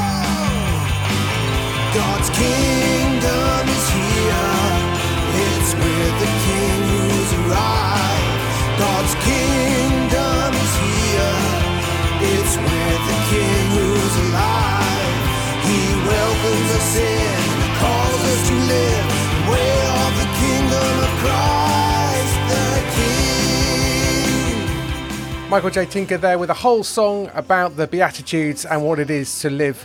God's 1.96 2.30
kingdom 2.30 3.70
is 3.78 3.90
here. 3.90 4.62
It's 5.44 5.74
with 5.74 6.16
the 6.24 6.32
King 6.46 6.82
who's 6.94 7.34
arrived. 7.42 8.80
God's 8.80 9.16
Michael 25.50 25.72
J. 25.72 25.88
Tinker 25.88 26.18
there 26.20 26.38
with 26.38 26.52
a 26.52 26.54
whole 26.54 26.84
song 26.84 27.32
about 27.34 27.76
the 27.76 27.88
Beatitudes 27.88 28.66
and 28.66 28.86
what 28.86 29.00
it 29.00 29.10
is 29.10 29.40
to 29.40 29.50
live 29.50 29.84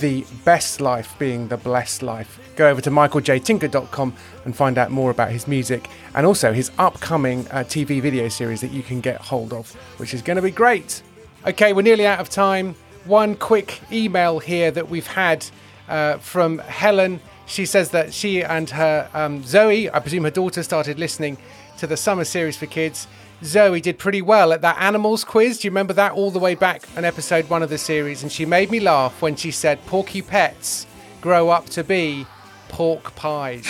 the 0.00 0.24
best 0.42 0.80
life 0.80 1.14
being 1.18 1.48
the 1.48 1.58
blessed 1.58 2.02
life. 2.02 2.40
Go 2.56 2.70
over 2.70 2.80
to 2.80 2.90
michaeljtinker.com 2.90 4.14
and 4.46 4.56
find 4.56 4.78
out 4.78 4.90
more 4.90 5.10
about 5.10 5.30
his 5.30 5.46
music 5.46 5.90
and 6.14 6.24
also 6.24 6.54
his 6.54 6.70
upcoming 6.78 7.46
uh, 7.48 7.56
TV 7.56 8.00
video 8.00 8.30
series 8.30 8.62
that 8.62 8.70
you 8.70 8.82
can 8.82 9.02
get 9.02 9.20
hold 9.20 9.52
of, 9.52 9.74
which 9.98 10.14
is 10.14 10.22
going 10.22 10.36
to 10.36 10.42
be 10.42 10.50
great. 10.50 11.02
Okay, 11.46 11.74
we're 11.74 11.82
nearly 11.82 12.06
out 12.06 12.18
of 12.18 12.30
time. 12.30 12.74
One 13.04 13.34
quick 13.34 13.82
email 13.92 14.38
here 14.38 14.70
that 14.70 14.88
we've 14.88 15.06
had 15.06 15.44
uh, 15.90 16.16
from 16.18 16.56
Helen. 16.60 17.20
She 17.44 17.66
says 17.66 17.90
that 17.90 18.14
she 18.14 18.42
and 18.42 18.70
her 18.70 19.10
um, 19.12 19.42
Zoe, 19.42 19.90
I 19.90 19.98
presume 19.98 20.24
her 20.24 20.30
daughter, 20.30 20.62
started 20.62 20.98
listening 20.98 21.36
to 21.76 21.86
the 21.86 21.98
summer 21.98 22.24
series 22.24 22.56
for 22.56 22.64
kids. 22.64 23.06
Zoe 23.44 23.80
did 23.80 23.98
pretty 23.98 24.22
well 24.22 24.52
at 24.52 24.60
that 24.62 24.78
animals 24.78 25.24
quiz. 25.24 25.58
Do 25.58 25.66
you 25.66 25.70
remember 25.70 25.92
that 25.94 26.12
all 26.12 26.30
the 26.30 26.38
way 26.38 26.54
back 26.54 26.84
on 26.96 27.04
episode 27.04 27.48
one 27.50 27.62
of 27.62 27.70
the 27.70 27.78
series? 27.78 28.22
And 28.22 28.30
she 28.30 28.46
made 28.46 28.70
me 28.70 28.80
laugh 28.80 29.20
when 29.20 29.36
she 29.36 29.50
said, 29.50 29.84
Porky 29.86 30.22
pets 30.22 30.86
grow 31.20 31.48
up 31.48 31.66
to 31.70 31.82
be 31.82 32.26
pork 32.68 33.14
pies. 33.16 33.66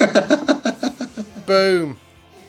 Boom. 1.46 1.98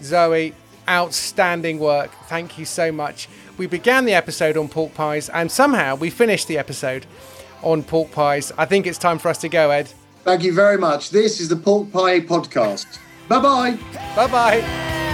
Zoe, 0.02 0.54
outstanding 0.90 1.80
work. 1.80 2.12
Thank 2.28 2.58
you 2.58 2.66
so 2.66 2.92
much. 2.92 3.30
We 3.58 3.68
began 3.68 4.06
the 4.06 4.14
episode 4.14 4.58
on 4.58 4.68
pork 4.68 4.94
pies 4.94 5.30
and 5.30 5.52
somehow 5.52 5.96
we 5.96 6.10
finished 6.10 6.48
the 6.48 6.58
episode 6.58 7.06
on 7.62 7.84
pork 7.84 8.12
pies. 8.12 8.52
I 8.58 8.66
think 8.66 8.88
it's 8.88 8.98
time 9.00 9.20
for 9.20 9.30
us 9.30 9.38
to 9.40 9.50
go, 9.50 9.72
Ed. 9.72 9.92
Thank 10.24 10.44
you 10.44 10.54
very 10.54 10.78
much. 10.78 11.12
This 11.12 11.40
is 11.40 11.48
the 11.48 11.56
Pork 11.56 11.92
Pie 11.92 12.20
Podcast. 12.20 13.00
Bye 13.30 13.40
bye. 13.40 13.78
Bye 14.16 14.28
bye. 14.28 15.07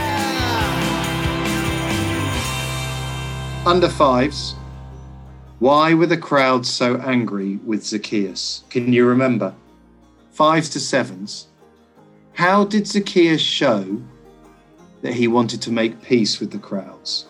Under 3.65 3.88
fives. 3.88 4.56
Why 5.60 5.93
were 5.93 6.06
the 6.06 6.17
crowds 6.17 6.69
so 6.69 6.97
angry 6.97 7.62
with 7.65 7.86
Zacchaeus? 7.86 8.65
Can 8.69 8.91
you 8.91 9.06
remember? 9.06 9.56
Fives 10.32 10.69
to 10.71 10.82
sevens. 10.82 11.47
How 12.34 12.65
did 12.65 12.88
Zacchaeus 12.88 13.39
show 13.39 14.02
that 15.02 15.13
he 15.13 15.30
wanted 15.30 15.62
to 15.62 15.71
make 15.71 16.02
peace 16.02 16.41
with 16.41 16.52
the 16.52 16.58
crowds? 16.58 17.28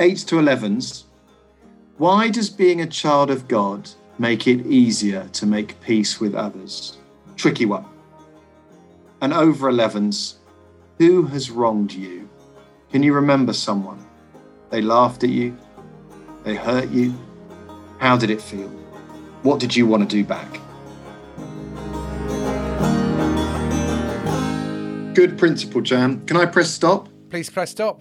Eights 0.00 0.24
to 0.24 0.40
elevens. 0.40 1.04
Why 1.98 2.28
does 2.28 2.50
being 2.50 2.80
a 2.80 2.86
child 2.86 3.30
of 3.30 3.46
God 3.46 3.88
make 4.18 4.48
it 4.48 4.66
easier 4.66 5.28
to 5.34 5.46
make 5.46 5.80
peace 5.80 6.18
with 6.18 6.34
others? 6.34 6.98
Tricky 7.36 7.66
one. 7.66 7.84
And 9.20 9.32
over 9.32 9.70
11s, 9.70 10.38
who 10.98 11.22
has 11.26 11.52
wronged 11.52 11.92
you? 11.92 12.28
Can 12.90 13.04
you 13.04 13.14
remember 13.14 13.52
someone? 13.52 14.01
They 14.72 14.80
laughed 14.80 15.22
at 15.22 15.28
you. 15.28 15.54
They 16.44 16.54
hurt 16.54 16.88
you. 16.88 17.12
How 17.98 18.16
did 18.16 18.30
it 18.30 18.40
feel? 18.40 18.68
What 19.42 19.60
did 19.60 19.76
you 19.76 19.86
want 19.86 20.08
to 20.08 20.16
do 20.16 20.24
back? 20.24 20.50
Good 25.14 25.36
principle, 25.36 25.82
Jam. 25.82 26.24
Can 26.24 26.38
I 26.38 26.46
press 26.46 26.70
stop? 26.70 27.10
Please 27.28 27.50
press 27.50 27.70
stop. 27.70 28.00